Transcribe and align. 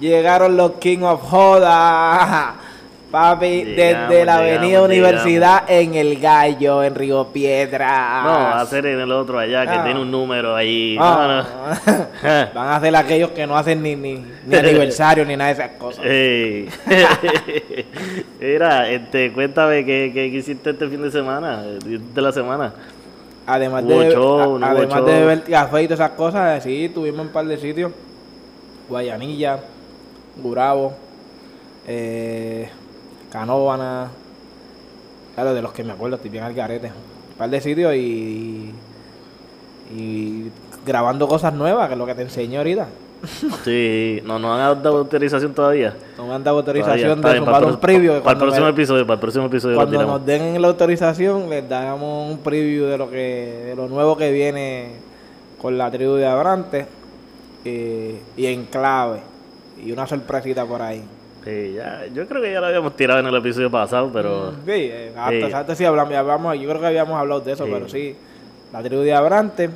Llegaron 0.00 0.56
los 0.56 0.72
King 0.72 1.00
of 1.02 1.22
Joda. 1.22 2.54
Papi, 3.10 3.64
Llegamos, 3.64 4.10
desde 4.10 4.24
la 4.26 4.34
Avenida 4.36 4.60
llegamos, 4.66 4.88
Universidad 4.90 5.62
en 5.66 5.94
El 5.94 6.20
Gallo, 6.20 6.82
en 6.84 6.94
Río 6.94 7.28
Piedra. 7.28 8.20
No, 8.22 8.28
va 8.28 8.60
a 8.60 8.66
ser 8.66 8.84
en 8.84 9.00
el 9.00 9.10
otro 9.10 9.38
allá 9.38 9.62
que 9.64 9.72
Ah. 9.78 9.82
tiene 9.84 9.98
un 9.98 10.10
número 10.10 10.54
ahí. 10.54 10.94
Ah. 11.00 11.42
No, 11.86 11.92
no. 11.96 12.06
Van 12.54 12.68
a 12.68 12.80
ser 12.80 12.94
aquellos 12.94 13.30
que 13.30 13.46
no 13.46 13.56
hacen 13.56 13.82
ni, 13.82 13.96
ni, 13.96 14.22
ni 14.46 14.54
aniversario 14.58 15.24
ni 15.24 15.36
nada 15.38 15.54
de 15.54 15.62
esas 15.62 15.70
cosas. 15.78 16.04
Mira, 18.40 18.90
este, 18.90 19.32
cuéntame 19.32 19.86
qué, 19.86 20.10
qué, 20.12 20.26
hiciste 20.26 20.70
este 20.70 20.86
fin 20.88 21.00
de 21.02 21.10
semana, 21.10 21.62
de 21.62 22.20
la 22.22 22.30
semana. 22.32 22.74
Además 23.46 23.86
de, 23.86 24.10
show, 24.12 24.58
a- 24.62 24.70
además 24.70 24.98
show. 24.98 25.06
de 25.06 25.12
beber 25.20 25.42
café 25.44 25.82
y 25.82 25.86
todas 25.86 26.00
esas 26.00 26.10
cosas, 26.16 26.62
sí, 26.62 26.90
tuvimos 26.94 27.20
un 27.26 27.32
par 27.32 27.46
de 27.46 27.56
sitios. 27.56 27.90
Guayanilla, 28.88 29.58
Gurabo, 30.42 30.92
eh, 31.86 32.68
Canóvana. 33.30 34.08
Claro, 35.34 35.54
de 35.54 35.62
los 35.62 35.72
que 35.72 35.84
me 35.84 35.92
acuerdo, 35.92 36.16
estoy 36.16 36.30
bien 36.30 36.44
al 36.44 36.54
garete. 36.54 36.86
Un 36.88 37.34
par 37.38 37.50
de 37.50 37.60
sitios 37.60 37.94
y, 37.94 38.72
y 39.96 40.50
grabando 40.84 41.28
cosas 41.28 41.52
nuevas, 41.54 41.86
que 41.88 41.92
es 41.94 41.98
lo 41.98 42.06
que 42.06 42.14
te 42.14 42.22
enseño 42.22 42.58
ahorita. 42.60 42.86
Sí, 43.64 44.20
no 44.24 44.38
nos 44.38 44.58
han 44.60 44.80
dado 44.82 44.98
autorización 44.98 45.52
todavía. 45.52 45.94
No 46.16 46.26
me 46.28 46.34
han 46.34 46.44
dado 46.44 46.58
autorización 46.58 47.20
de 47.20 47.40
para, 47.42 47.66
un 47.66 47.76
preview. 47.78 48.20
para 48.22 48.32
el 48.32 48.38
próximo 48.38 48.66
me- 48.66 48.70
episodio, 48.72 49.04
para 49.06 49.14
el 49.14 49.20
próximo 49.20 49.46
episodio 49.46 49.74
Cuando 49.76 50.02
nos 50.04 50.24
den 50.24 50.60
la 50.62 50.68
autorización, 50.68 51.50
les 51.50 51.68
damos 51.68 52.30
un 52.30 52.38
preview 52.38 52.86
de 52.86 52.96
lo 52.96 53.10
que 53.10 53.64
de 53.66 53.74
lo 53.76 53.88
nuevo 53.88 54.16
que 54.16 54.30
viene 54.30 54.92
con 55.60 55.76
la 55.76 55.90
tribu 55.90 56.12
de 56.14 56.26
Abrante 56.28 56.86
eh, 57.68 58.20
y 58.36 58.46
en 58.46 58.64
clave 58.66 59.20
y 59.84 59.92
una 59.92 60.06
sorpresita 60.06 60.64
por 60.66 60.82
ahí. 60.82 61.02
Sí, 61.44 61.74
ya, 61.76 62.06
yo 62.12 62.26
creo 62.26 62.42
que 62.42 62.52
ya 62.52 62.60
lo 62.60 62.66
habíamos 62.66 62.96
tirado 62.96 63.20
en 63.20 63.26
el 63.26 63.36
episodio 63.36 63.70
pasado, 63.70 64.10
pero 64.12 64.52
Sí, 64.64 64.72
eh, 64.72 65.12
hasta, 65.16 65.46
Sí. 65.46 65.52
hasta 65.52 65.74
sí 65.76 65.84
hablamos, 65.84 66.58
yo 66.58 66.68
creo 66.68 66.80
que 66.80 66.86
habíamos 66.86 67.18
hablado 67.18 67.40
de 67.40 67.52
eso, 67.52 67.64
Sí. 67.64 67.70
pero 67.72 67.88
sí, 67.88 68.16
la 68.72 68.82
tribu 68.82 69.02
de 69.02 69.14
Abrante, 69.14 69.70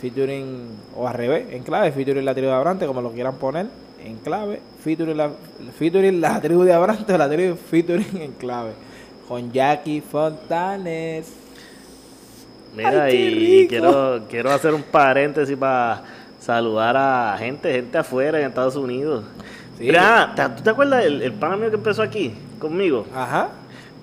featuring, 0.00 0.68
o 0.96 1.06
al 1.08 1.14
revés, 1.14 1.46
en 1.52 1.62
clave, 1.62 1.92
featuring 1.92 2.24
la 2.24 2.34
tribu 2.34 2.48
de 2.48 2.54
Abrante, 2.54 2.86
como 2.86 3.00
lo 3.00 3.12
quieran 3.12 3.36
poner, 3.36 3.66
en 4.04 4.16
clave, 4.18 4.60
featuring 4.82 5.16
la, 5.16 5.30
featuring 5.78 6.20
la 6.20 6.40
tribu 6.40 6.64
de 6.64 6.72
Abrante 6.74 7.14
o 7.14 7.18
la 7.18 7.28
tribu 7.30 7.56
featuring 7.56 8.20
en 8.20 8.32
clave, 8.32 8.72
con 9.28 9.50
Jackie 9.52 10.00
Fontanes. 10.02 11.32
Mira, 12.76 13.04
Ay, 13.04 13.60
y 13.62 13.68
quiero, 13.68 14.22
quiero 14.28 14.50
hacer 14.50 14.74
un 14.74 14.82
paréntesis 14.82 15.56
para 15.56 16.02
saludar 16.44 16.96
a 16.96 17.36
gente, 17.38 17.72
gente 17.72 17.96
afuera 17.98 18.38
en 18.38 18.46
Estados 18.46 18.76
Unidos. 18.76 19.24
Sí. 19.78 19.84
Mira, 19.84 20.32
¿te- 20.36 20.48
¿tú 20.50 20.62
te 20.62 20.70
acuerdas 20.70 21.04
el, 21.04 21.22
el 21.22 21.32
pana 21.32 21.56
mío 21.56 21.70
que 21.70 21.76
empezó 21.76 22.02
aquí 22.02 22.34
conmigo? 22.58 23.06
Ajá. 23.14 23.48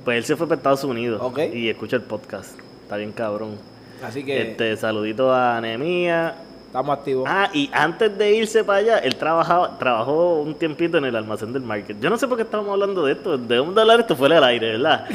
Pues 0.04 0.18
él 0.18 0.26
se 0.26 0.36
fue 0.36 0.48
para 0.48 0.58
Estados 0.58 0.84
Unidos 0.84 1.22
Ok. 1.24 1.40
y 1.54 1.70
escucha 1.70 1.96
el 1.98 2.02
podcast. 2.02 2.58
Está 2.84 2.98
bien 2.98 3.12
cabrón. 3.12 3.58
Así 4.04 4.24
que 4.24 4.42
Este, 4.52 4.76
saludito 4.76 5.32
a 5.32 5.58
Anemia. 5.58 6.34
estamos 6.66 6.98
activos. 6.98 7.26
Ah, 7.30 7.50
y 7.54 7.70
antes 7.72 8.18
de 8.18 8.34
irse 8.36 8.64
para 8.64 8.80
allá, 8.80 8.98
él 8.98 9.16
trabajaba, 9.16 9.78
trabajó 9.78 10.42
un 10.42 10.56
tiempito 10.56 10.98
en 10.98 11.06
el 11.06 11.16
almacén 11.16 11.54
del 11.54 11.62
market. 11.62 11.98
Yo 12.02 12.10
no 12.10 12.18
sé 12.18 12.28
por 12.28 12.36
qué 12.38 12.44
estábamos 12.44 12.74
hablando 12.74 13.06
de 13.06 13.12
esto. 13.14 13.38
Debemos 13.38 13.76
de 13.76 13.82
hablar 13.82 14.00
esto 14.00 14.16
fuera 14.16 14.36
del 14.36 14.44
aire, 14.46 14.72
¿verdad? 14.78 15.06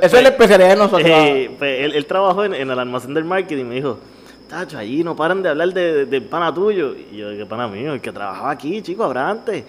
Eso 0.00 0.16
es 0.16 0.22
la 0.22 0.28
especialidad 0.28 0.68
de 0.70 0.76
nosotros. 0.76 1.02
Eh, 1.04 1.50
pues, 1.58 1.80
él, 1.80 1.92
él 1.96 2.06
trabajó 2.06 2.44
en, 2.44 2.54
en 2.54 2.70
el 2.70 2.78
almacén 2.78 3.12
del 3.14 3.24
market 3.24 3.58
y 3.58 3.64
me 3.64 3.74
dijo, 3.74 3.98
Tacho, 4.50 4.78
allí 4.78 5.04
no 5.04 5.14
paran 5.14 5.42
de 5.42 5.48
hablar 5.48 5.68
de, 5.72 5.92
de- 5.94 6.06
del 6.06 6.22
pana 6.24 6.52
tuyo. 6.52 6.94
Y 7.12 7.18
yo, 7.18 7.28
¿qué 7.36 7.46
pana 7.46 7.68
mío? 7.68 7.94
El 7.94 8.00
que 8.00 8.10
trabajaba 8.10 8.50
aquí, 8.50 8.82
chico, 8.82 9.04
Abrante. 9.04 9.64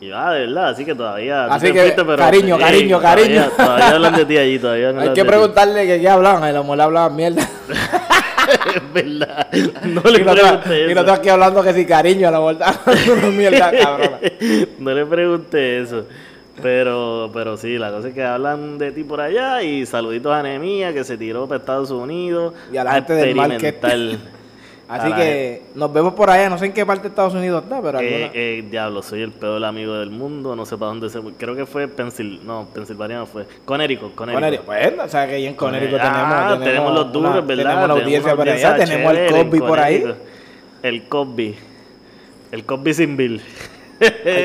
Y 0.00 0.06
yo, 0.08 0.18
ah, 0.18 0.32
de 0.32 0.46
verdad, 0.46 0.68
así 0.70 0.84
que 0.84 0.94
todavía. 0.94 1.44
Así 1.46 1.70
que, 1.72 1.80
fuiste, 1.82 2.04
pero- 2.04 2.16
cariño, 2.16 2.58
cariño, 2.58 2.98
todavía- 2.98 3.24
cariño. 3.24 3.50
Todavía 3.56 3.88
hablan 3.90 4.16
de 4.16 4.24
ti 4.24 4.38
allí, 4.38 4.58
todavía 4.58 4.88
hablan 4.90 5.08
Hay 5.08 5.14
que 5.14 5.24
preguntarle 5.26 5.86
que 5.86 6.00
qué 6.00 6.08
hablaban. 6.08 6.42
El 6.44 6.56
amor 6.56 6.80
hablaban 6.80 7.14
mierda. 7.14 7.42
es 8.74 8.92
verdad. 8.94 9.46
No 9.84 10.00
le 10.10 10.20
y 10.20 10.24
pregunté 10.24 10.78
y 10.80 10.84
eso. 10.84 10.94
nosotros 10.94 11.18
aquí 11.18 11.28
hablando 11.28 11.62
que 11.62 11.72
si 11.74 11.86
cariño, 11.86 12.28
a 12.28 12.30
la 12.30 12.38
vuelta. 12.38 12.74
Mierda, 13.30 13.70
cabrona. 13.70 14.18
no 14.78 14.90
le 14.94 15.06
pregunté 15.06 15.82
eso. 15.82 16.06
Pero, 16.62 17.30
pero 17.32 17.56
sí, 17.56 17.78
la 17.78 17.90
cosa 17.90 18.08
es 18.08 18.14
que 18.14 18.22
hablan 18.22 18.78
de 18.78 18.92
ti 18.92 19.02
por 19.04 19.20
allá 19.20 19.62
y 19.62 19.84
saluditos 19.86 20.32
a 20.32 20.38
Anemia 20.38 20.92
que 20.92 21.02
se 21.04 21.16
tiró 21.18 21.46
para 21.48 21.58
Estados 21.60 21.90
Unidos. 21.90 22.54
Y 22.72 22.76
a 22.76 22.84
la 22.84 22.92
gente 22.94 23.12
del 23.14 23.34
market. 23.34 23.62
experimentar. 23.64 24.28
Así 24.86 25.06
A 25.06 25.08
la 25.08 25.16
que 25.16 25.62
nos 25.74 25.90
vemos 25.94 26.12
por 26.12 26.28
allá. 26.30 26.50
No 26.50 26.58
sé 26.58 26.66
en 26.66 26.72
qué 26.74 26.84
parte 26.84 27.04
de 27.04 27.08
Estados 27.08 27.32
Unidos 27.34 27.64
está, 27.64 27.80
pero 27.80 27.98
Eh, 28.00 28.06
alguna- 28.24 28.30
eh, 28.34 28.64
diablo, 28.70 29.02
soy 29.02 29.22
el 29.22 29.32
peor 29.32 29.64
amigo 29.64 29.94
del 29.94 30.10
mundo, 30.10 30.54
no 30.54 30.66
sé 30.66 30.76
para 30.76 30.90
dónde 30.90 31.08
se 31.08 31.20
fue. 31.22 31.32
Creo 31.32 31.56
que 31.56 31.64
fue 31.64 31.88
Pensil, 31.88 32.40
no, 32.44 32.68
Pensilvania 32.72 33.16
no 33.16 33.26
fue. 33.26 33.46
Connecticut, 33.64 34.14
Connecticut. 34.14 34.34
Conérico. 34.44 34.64
Pues, 34.64 35.06
o 35.06 35.08
sea, 35.08 35.26
que 35.26 35.34
ahí 35.36 35.46
en 35.46 35.54
Conérico 35.54 35.96
Ah, 35.98 36.48
tenemos, 36.50 36.64
tenemos 36.64 36.94
los 36.94 37.12
duros, 37.12 37.30
una- 37.32 37.40
¿verdad? 37.40 37.64
Tenemos 37.64 37.88
la 37.88 37.94
audiencia 37.94 38.36
por 38.36 38.48
allá. 38.48 38.76
Tenemos 38.76 39.14
en 39.16 39.26
Cosby 39.32 39.58
por 39.58 39.80
ahí. 39.80 40.00
Connecticut. 40.02 40.28
El 40.82 41.04
Cosby. 41.08 41.54
El 42.52 42.64
Cosby 42.64 42.94
sin 42.94 43.16
Bill. 43.16 43.40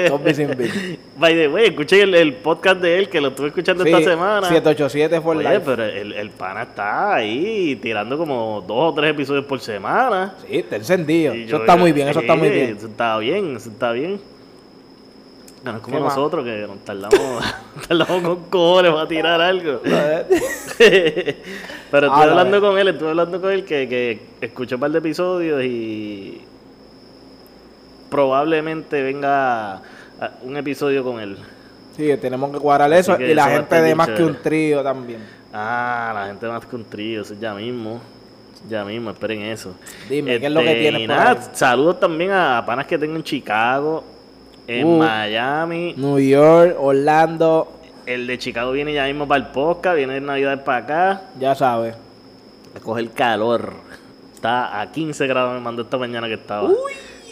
Cosby 0.10 0.34
sin 0.36 0.56
bill. 0.58 1.00
By 1.18 1.34
the 1.34 1.48
way, 1.48 1.66
escuché 1.68 2.02
el, 2.04 2.14
el 2.16 2.34
podcast 2.34 2.80
de 2.82 3.00
él 3.00 3.10
que 3.10 3.20
lo 3.20 3.30
estuve 3.30 3.48
escuchando 3.48 3.84
Sí, 3.84 3.90
esta 3.92 4.04
semana. 4.12 4.48
787 4.48 5.22
for 5.22 5.36
Oye, 5.38 5.50
life. 5.50 5.62
pero 5.66 5.84
el, 5.86 6.14
el 6.14 6.30
pana 6.32 6.64
está 6.64 7.16
ahí 7.16 7.76
tirando 7.82 8.18
como 8.18 8.64
dos 8.68 8.92
o 8.92 8.94
tres 8.94 9.12
episodios 9.12 9.46
por 9.46 9.60
semana. 9.60 10.36
Sí, 10.48 10.58
está 10.58 10.76
encendido. 10.78 11.34
Y 11.36 11.42
Eso 11.44 11.52
yo- 11.52 11.58
está 11.58 11.74
yo- 11.74 11.80
muy 11.80 11.92
bien, 11.92 12.08
eso 12.10 12.20
está 12.20 12.36
muy 12.36 12.50
bien. 12.50 12.76
Eso 12.78 12.88
está 12.88 13.18
bien, 13.18 13.56
eso 13.58 13.70
está 13.70 13.92
bien. 13.92 14.20
No 15.64 15.76
es 15.76 15.82
como 15.82 15.98
¿Qué 15.98 16.04
más? 16.04 16.16
nosotros 16.16 16.46
que 16.46 16.66
nos 16.68 16.80
tardamos, 16.86 17.44
tardamos 17.88 18.22
con 18.24 18.50
cojones 18.50 18.92
para 18.94 19.08
tirar 19.10 19.42
algo. 19.42 19.82
Pero 21.92 22.08
estuve 22.08 22.22
Ah, 22.22 22.26
la 22.26 22.32
hablando 22.32 22.52
verdad. 22.62 22.70
con 22.70 22.78
él, 22.80 22.88
estuve 22.88 23.10
hablando 23.10 23.42
con 23.42 23.52
él 23.52 23.66
que, 23.66 23.90
que 23.90 24.20
escuchó 24.42 24.76
un 24.76 24.82
par 24.82 24.92
de 24.92 25.00
episodios 25.00 25.62
y 25.64 26.42
probablemente 28.10 29.02
venga 29.02 29.82
un 30.44 30.58
episodio 30.58 31.04
con 31.04 31.20
él. 31.20 31.38
Sí, 31.96 32.10
tenemos 32.22 32.52
que 32.52 32.60
cuadrar 32.60 32.92
eso. 32.94 33.18
que 33.18 33.32
Y 33.32 33.34
la 33.36 33.48
eso 33.48 33.58
gente 33.58 33.82
de 33.82 33.96
más 33.96 34.10
que 34.10 34.24
un 34.24 34.36
trío 34.42 34.82
también. 34.84 35.20
Ah, 35.54 36.12
la 36.14 36.28
gente 36.28 36.48
más 36.48 36.66
que 36.66 36.76
un 36.76 36.86
trío, 36.86 37.22
eso 37.22 37.34
es 37.34 37.40
ya 37.40 37.54
mismo. 37.54 38.00
Ya 38.70 38.84
mismo, 38.84 39.10
esperen 39.12 39.42
eso. 39.44 39.74
Dime, 40.10 40.38
¿qué 40.40 40.46
es 40.48 40.52
lo 40.52 40.60
que 40.62 40.68
Este, 40.68 40.82
tienes 40.82 41.02
y 41.02 41.08
por 41.08 41.16
nada, 41.16 41.32
ahí? 41.32 41.38
Saludos 41.54 42.00
también 42.00 42.32
a 42.32 42.62
panas 42.66 42.86
que 42.88 42.98
tengo 42.98 43.16
en 43.16 43.24
Chicago, 43.24 44.04
en 44.68 44.86
Uh. 44.86 44.98
Miami. 45.00 45.94
New 45.98 46.20
York, 46.20 46.76
Orlando, 46.78 47.72
El 48.06 48.28
de 48.28 48.38
Chicago 48.38 48.72
viene 48.74 48.92
ya 48.94 49.06
mismo 49.06 49.28
para 49.28 49.46
el 49.46 49.52
podcast, 49.52 49.96
viene 49.96 50.16
de 50.16 50.22
Navidad 50.22 50.64
para 50.66 50.78
acá. 50.78 51.22
ya 51.40 51.56
sabes. 51.56 51.96
A 52.76 52.80
coger 52.82 53.10
calor. 53.12 53.74
Está 54.34 54.80
a 54.82 54.92
15 54.92 55.26
grados, 55.28 55.54
me 55.54 55.60
mandó 55.62 55.82
esta 55.84 55.98
mañana 55.98 56.28
que 56.28 56.34
estaba. 56.36 56.70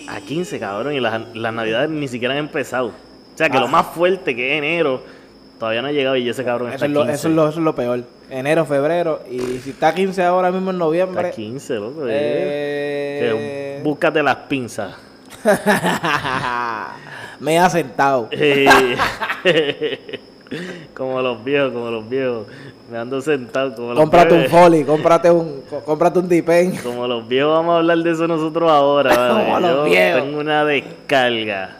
A 0.07 0.19
15, 0.21 0.59
cabrón, 0.59 0.94
y 0.94 1.00
las, 1.00 1.36
las 1.36 1.54
navidades 1.54 1.89
ni 1.89 2.07
siquiera 2.07 2.33
han 2.33 2.39
empezado. 2.39 2.88
O 2.88 3.38
sea 3.38 3.50
que 3.50 3.57
Ah. 3.57 3.62
lo 3.62 3.68
más 3.68 3.88
fuerte 3.88 4.36
que 4.36 4.54
es 4.54 4.57
enero, 4.57 5.04
todavía 5.59 5.81
no 5.81 5.89
ha 5.89 5.92
llegado 5.92 6.15
y 6.15 6.27
ese 6.30 6.44
cabrón 6.44 6.69
Eso 6.69 6.75
está 6.75 6.86
es, 6.86 6.92
a 6.92 6.94
lo, 6.94 7.01
15. 7.01 7.13
eso, 7.15 7.27
es 7.30 7.33
lo, 7.36 7.50
eso 7.50 7.59
es 7.59 7.63
lo 7.63 7.75
peor. 7.75 8.04
Enero, 8.30 8.65
febrero. 8.65 9.21
Y 9.30 9.39
si 9.59 9.69
está 9.71 9.94
15 9.94 10.24
ahora 10.24 10.51
mismo 10.51 10.69
en 10.71 10.75
Está 10.77 10.86
noviembre. 10.86 11.27
a 11.27 11.31
15, 11.31 11.74
loco. 11.75 12.06
eh. 12.07 12.09
eh, 13.80 13.81
búscate 13.83 14.21
las 14.24 14.36
pinzas. 14.48 14.95
Me 17.39 17.59
ha 17.59 17.69
sentado. 17.69 18.27
Eh, 18.31 18.65
como 20.94 21.21
los 21.21 21.44
viejos, 21.44 21.71
como 21.73 21.89
los 21.91 22.07
viejos. 22.09 22.45
Me 22.91 22.97
ando 22.97 23.19
sentado 23.21 23.75
como 23.75 23.89
los 23.89 23.99
Cómprate 23.99 24.33
un 24.33 24.39
viejos. 24.41 24.59
folly, 24.59 24.83
cómprate 24.83 25.29
un, 25.31 25.61
có- 25.69 25.81
cómprate 25.81 26.19
un 26.19 26.29
dipen. 26.29 26.77
Como 26.77 27.07
los 27.07 27.27
viejos 27.27 27.53
vamos 27.53 27.73
a 27.73 27.77
hablar 27.79 27.97
de 27.97 28.11
eso 28.11 28.27
nosotros 28.27 28.69
ahora. 28.71 29.15
¿vale? 29.15 29.44
Como 29.44 29.59
los 29.59 29.71
Yo 29.71 29.83
viejos. 29.85 30.21
tengo 30.23 30.39
una 30.39 30.63
descarga. 30.65 31.77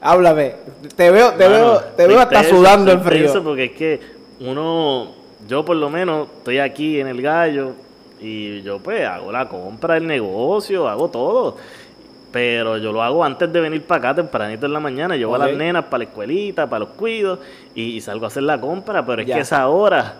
Háblame. 0.00 0.54
Te 0.96 1.10
veo, 1.10 1.32
te 1.32 1.48
Mano, 1.48 1.54
veo, 1.54 1.80
te 1.96 2.06
veo 2.06 2.20
hasta 2.20 2.44
sudando 2.44 2.92
en 2.92 3.02
frío. 3.02 3.42
Porque 3.42 3.64
es 3.64 3.72
que 3.72 4.00
uno, 4.40 5.08
yo 5.48 5.64
por 5.64 5.76
lo 5.76 5.88
menos 5.88 6.28
estoy 6.38 6.58
aquí 6.58 7.00
en 7.00 7.06
el 7.06 7.22
gallo 7.22 7.72
y 8.20 8.60
yo 8.62 8.78
pues 8.80 9.06
hago 9.06 9.32
la 9.32 9.48
compra 9.48 9.94
del 9.94 10.06
negocio, 10.06 10.86
hago 10.88 11.08
todo. 11.08 11.56
Pero 12.34 12.78
yo 12.78 12.90
lo 12.90 13.00
hago 13.00 13.24
antes 13.24 13.52
de 13.52 13.60
venir 13.60 13.82
para 13.84 14.10
acá, 14.10 14.14
tempranito 14.16 14.66
en 14.66 14.72
la 14.72 14.80
mañana. 14.80 15.14
Llevo 15.14 15.36
a 15.36 15.38
Ok. 15.38 15.44
las 15.46 15.54
nenas 15.56 15.84
para 15.84 15.98
la 15.98 16.04
escuelita, 16.10 16.66
para 16.66 16.80
los 16.80 16.88
cuidos, 16.88 17.38
y, 17.76 17.82
y 17.96 18.00
salgo 18.00 18.24
a 18.24 18.26
hacer 18.26 18.42
la 18.42 18.60
compra. 18.60 19.06
Pero 19.06 19.22
es 19.22 19.28
Ya. 19.28 19.36
que 19.36 19.40
esa 19.42 19.68
hora, 19.68 20.16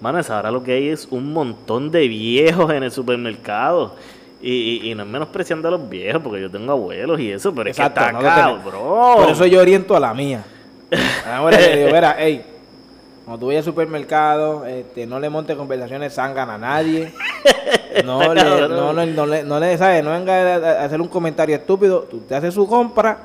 mano, 0.00 0.20
esa 0.20 0.38
hora 0.38 0.52
lo 0.52 0.62
que 0.62 0.74
hay 0.74 0.88
es 0.90 1.08
un 1.10 1.32
montón 1.32 1.90
de 1.90 2.06
viejos 2.06 2.70
en 2.72 2.84
el 2.84 2.92
supermercado. 2.92 3.96
Y, 4.40 4.52
y, 4.84 4.92
y 4.92 4.94
no 4.94 5.02
es 5.02 5.08
menospreciando 5.08 5.66
a 5.66 5.72
los 5.72 5.88
viejos, 5.90 6.22
porque 6.22 6.40
yo 6.40 6.48
tengo 6.48 6.70
abuelos 6.70 7.18
y 7.18 7.32
eso, 7.32 7.52
pero 7.52 7.68
Exacto, 7.68 8.00
es 8.00 8.06
que 8.06 8.12
no 8.12 8.18
está 8.20 8.34
tenemos. 8.36 8.62
cabrón. 8.62 9.16
Por 9.16 9.30
eso 9.30 9.46
yo 9.46 9.60
oriento 9.60 9.96
a 9.96 10.00
la 10.00 10.14
mía. 10.14 10.44
Ahora 11.26 11.58
le 11.58 11.76
digo, 11.78 11.90
mira, 11.92 12.14
hey, 12.16 12.44
cuando 13.24 13.40
tú 13.40 13.46
vayas 13.48 13.66
al 13.66 13.72
supermercado, 13.72 14.64
este, 14.66 15.04
no 15.04 15.18
le 15.18 15.28
montes 15.30 15.56
conversaciones 15.56 16.14
zangan 16.14 16.48
a 16.48 16.58
nadie. 16.58 17.12
No 18.04 18.34
le, 18.34 18.44
no, 18.44 18.92
no, 18.92 19.06
no 19.06 19.26
le, 19.26 19.42
no 19.44 19.60
le, 19.60 19.78
¿sabes? 19.78 20.04
No 20.04 20.10
venga 20.10 20.54
a, 20.54 20.82
a 20.82 20.84
hacer 20.84 21.00
un 21.00 21.08
comentario 21.08 21.56
estúpido. 21.56 22.06
Tú 22.10 22.20
te 22.20 22.34
haces 22.34 22.54
su 22.54 22.66
compra 22.66 23.18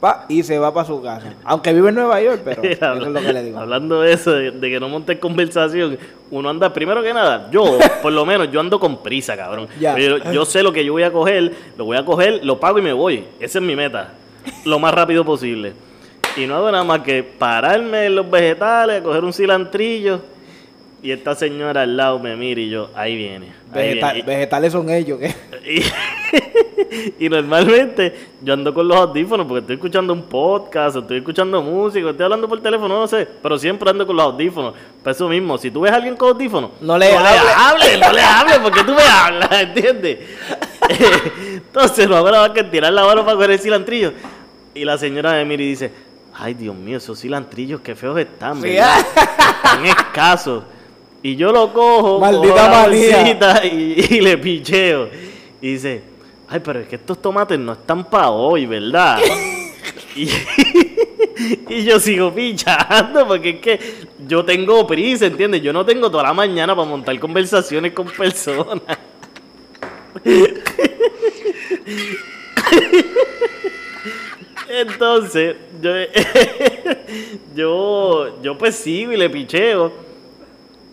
pa, 0.00 0.24
y 0.28 0.42
se 0.42 0.58
va 0.58 0.72
para 0.72 0.86
su 0.86 1.00
casa. 1.02 1.34
Aunque 1.44 1.72
vive 1.72 1.90
en 1.90 1.94
Nueva 1.96 2.20
York, 2.20 2.40
pero 2.44 2.62
eso 2.64 2.92
es 2.94 3.08
lo 3.08 3.20
que 3.20 3.32
le 3.32 3.42
digo. 3.42 3.58
Hablando 3.58 4.00
de 4.00 4.12
eso, 4.12 4.32
de, 4.32 4.50
de 4.50 4.70
que 4.70 4.80
no 4.80 4.88
montes 4.88 5.18
conversación, 5.18 5.98
uno 6.30 6.48
anda, 6.48 6.72
primero 6.72 7.02
que 7.02 7.12
nada, 7.12 7.48
yo, 7.52 7.78
por 8.02 8.12
lo 8.12 8.24
menos, 8.24 8.50
yo 8.50 8.58
ando 8.60 8.80
con 8.80 9.02
prisa, 9.02 9.36
cabrón. 9.36 9.68
Ya. 9.78 9.96
Yo, 9.98 10.18
yo 10.32 10.44
sé 10.44 10.62
lo 10.62 10.72
que 10.72 10.84
yo 10.84 10.92
voy 10.92 11.02
a 11.02 11.12
coger, 11.12 11.52
lo 11.76 11.84
voy 11.84 11.98
a 11.98 12.04
coger, 12.04 12.44
lo 12.44 12.58
pago 12.58 12.78
y 12.78 12.82
me 12.82 12.92
voy. 12.92 13.24
Esa 13.38 13.58
es 13.58 13.64
mi 13.64 13.76
meta. 13.76 14.14
Lo 14.64 14.78
más 14.78 14.94
rápido 14.94 15.24
posible. 15.24 15.74
Y 16.36 16.46
no 16.46 16.56
hago 16.56 16.70
nada 16.70 16.84
más 16.84 17.00
que 17.00 17.22
pararme 17.22 18.06
en 18.06 18.14
los 18.14 18.28
vegetales, 18.30 19.02
coger 19.02 19.22
un 19.22 19.32
cilantrillo. 19.32 20.20
Y 21.02 21.12
esta 21.12 21.34
señora 21.34 21.82
al 21.82 21.96
lado 21.96 22.18
me 22.18 22.36
mira 22.36 22.60
y 22.60 22.68
yo, 22.68 22.90
ahí 22.94 23.16
viene. 23.16 23.46
ahí 23.72 23.94
Vegeta- 23.94 24.12
viene. 24.12 24.26
vegetales 24.28 24.72
son 24.72 24.90
ellos. 24.90 25.18
¿qué? 25.18 25.34
Y, 27.18 27.26
y 27.26 27.28
normalmente 27.28 28.14
yo 28.42 28.52
ando 28.52 28.74
con 28.74 28.88
los 28.88 28.96
audífonos 28.96 29.46
porque 29.46 29.60
estoy 29.60 29.74
escuchando 29.76 30.12
un 30.12 30.22
podcast, 30.24 30.96
estoy 30.96 31.18
escuchando 31.18 31.62
música, 31.62 32.10
estoy 32.10 32.24
hablando 32.24 32.48
por 32.48 32.60
teléfono, 32.60 32.98
no 32.98 33.06
sé, 33.06 33.28
pero 33.40 33.56
siempre 33.58 33.88
ando 33.88 34.04
con 34.06 34.16
los 34.16 34.24
audífonos. 34.26 34.74
Por 35.02 35.12
eso 35.12 35.28
mismo, 35.28 35.56
si 35.56 35.70
tú 35.70 35.82
ves 35.82 35.92
a 35.92 35.96
alguien 35.96 36.16
con 36.16 36.30
audífonos, 36.30 36.70
No 36.80 36.98
le 36.98 37.14
hable. 37.14 37.28
hables, 37.56 38.00
no 38.00 38.12
le 38.12 38.20
hables 38.22 38.58
porque 38.58 38.82
tú 38.82 38.92
me 38.94 39.02
hablas, 39.02 39.48
¿entiendes? 39.62 40.18
Entonces 41.54 42.08
no 42.08 42.16
habrá 42.16 42.52
que 42.52 42.64
tirar 42.64 42.92
la 42.92 43.04
mano 43.04 43.24
para 43.24 43.36
coger 43.36 43.52
el 43.52 43.58
cilantrillo. 43.60 44.12
Y 44.74 44.84
la 44.84 44.98
señora 44.98 45.32
me 45.32 45.44
mira 45.44 45.62
y 45.62 45.66
dice, 45.68 45.92
ay 46.34 46.54
Dios 46.54 46.74
mío, 46.74 46.98
esos 46.98 47.20
cilantrillos 47.20 47.80
qué 47.80 47.94
feos 47.94 48.18
están, 48.18 48.60
¿verdad? 48.60 48.98
Están 48.98 49.86
escasos. 49.86 50.64
Y 51.22 51.36
yo 51.36 51.52
lo 51.52 51.72
cojo, 51.72 52.18
Maldita 52.18 52.84
cojo 52.84 53.66
y, 53.66 54.06
y 54.10 54.20
le 54.20 54.38
picheo. 54.38 55.08
Y 55.60 55.72
dice, 55.72 56.02
ay, 56.48 56.60
pero 56.64 56.80
es 56.80 56.88
que 56.88 56.96
estos 56.96 57.20
tomates 57.20 57.58
no 57.58 57.72
están 57.72 58.04
para 58.04 58.30
hoy, 58.30 58.64
¿verdad? 58.66 59.18
y, 60.16 60.28
y 61.68 61.84
yo 61.84 62.00
sigo 62.00 62.32
pichando 62.32 63.26
porque 63.26 63.50
es 63.50 63.60
que 63.60 63.80
yo 64.26 64.44
tengo 64.44 64.86
prisa, 64.86 65.26
¿entiendes? 65.26 65.62
Yo 65.62 65.72
no 65.72 65.84
tengo 65.84 66.10
toda 66.10 66.24
la 66.24 66.32
mañana 66.32 66.74
para 66.74 66.88
montar 66.88 67.18
conversaciones 67.18 67.92
con 67.92 68.06
personas. 68.08 68.98
Entonces, 74.68 75.56
yo, 75.82 75.90
yo, 77.54 78.42
yo 78.42 78.58
pues 78.58 78.76
sigo 78.76 79.12
y 79.12 79.16
le 79.16 79.28
picheo. 79.28 80.09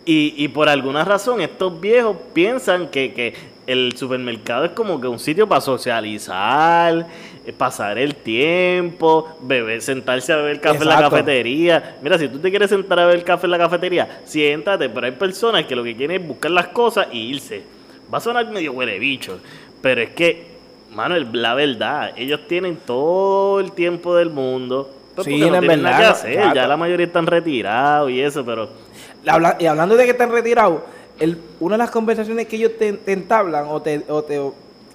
Y, 0.08 0.32
y 0.38 0.48
por 0.48 0.70
alguna 0.70 1.04
razón 1.04 1.42
estos 1.42 1.78
viejos 1.78 2.16
piensan 2.32 2.88
que, 2.88 3.12
que 3.12 3.34
el 3.66 3.94
supermercado 3.94 4.64
es 4.64 4.70
como 4.70 4.98
que 4.98 5.06
un 5.06 5.18
sitio 5.18 5.46
para 5.46 5.60
socializar, 5.60 7.06
eh, 7.44 7.52
pasar 7.52 7.98
el 7.98 8.14
tiempo, 8.14 9.36
beber, 9.42 9.82
sentarse 9.82 10.32
a 10.32 10.36
beber 10.36 10.62
café 10.62 10.78
en 10.82 10.88
la 10.88 10.98
cafetería. 10.98 11.96
Mira, 12.02 12.16
si 12.16 12.26
tú 12.28 12.38
te 12.38 12.48
quieres 12.48 12.70
sentar 12.70 12.98
a 13.00 13.04
beber 13.04 13.22
café 13.22 13.48
en 13.48 13.50
la 13.50 13.58
cafetería, 13.58 14.22
siéntate, 14.24 14.88
pero 14.88 15.04
hay 15.04 15.12
personas 15.12 15.66
que 15.66 15.76
lo 15.76 15.84
que 15.84 15.94
quieren 15.94 16.22
es 16.22 16.26
buscar 16.26 16.52
las 16.52 16.68
cosas 16.68 17.08
y 17.12 17.28
irse. 17.28 17.62
Va 18.10 18.16
a 18.16 18.20
sonar 18.22 18.48
medio 18.50 18.72
huele 18.72 18.98
bicho, 18.98 19.38
pero 19.82 20.00
es 20.00 20.08
que, 20.12 20.46
mano, 20.90 21.16
la 21.18 21.52
verdad, 21.52 22.14
ellos 22.16 22.40
tienen 22.48 22.78
todo 22.86 23.60
el 23.60 23.72
tiempo 23.72 24.16
del 24.16 24.30
mundo. 24.30 24.90
pues, 25.14 25.26
Sí, 25.26 25.36
no 25.38 25.54
en 25.54 25.60
tienen 25.60 25.82
nada 25.82 25.96
que 25.96 26.02
verdad, 26.02 26.18
hacer, 26.18 26.54
ya 26.54 26.66
la 26.66 26.78
mayoría 26.78 27.04
están 27.04 27.26
retirados 27.26 28.10
y 28.10 28.22
eso, 28.22 28.42
pero... 28.42 28.87
Habla- 29.26 29.56
y 29.58 29.66
hablando 29.66 29.96
de 29.96 30.04
que 30.04 30.10
están 30.12 30.30
retirados, 30.30 30.80
el, 31.18 31.38
una 31.60 31.74
de 31.74 31.78
las 31.78 31.90
conversaciones 31.90 32.46
que 32.46 32.56
ellos 32.56 32.72
te, 32.78 32.92
te 32.92 33.12
entablan 33.12 33.66
o 33.68 33.82
te, 33.82 34.04
o 34.08 34.22
te 34.22 34.40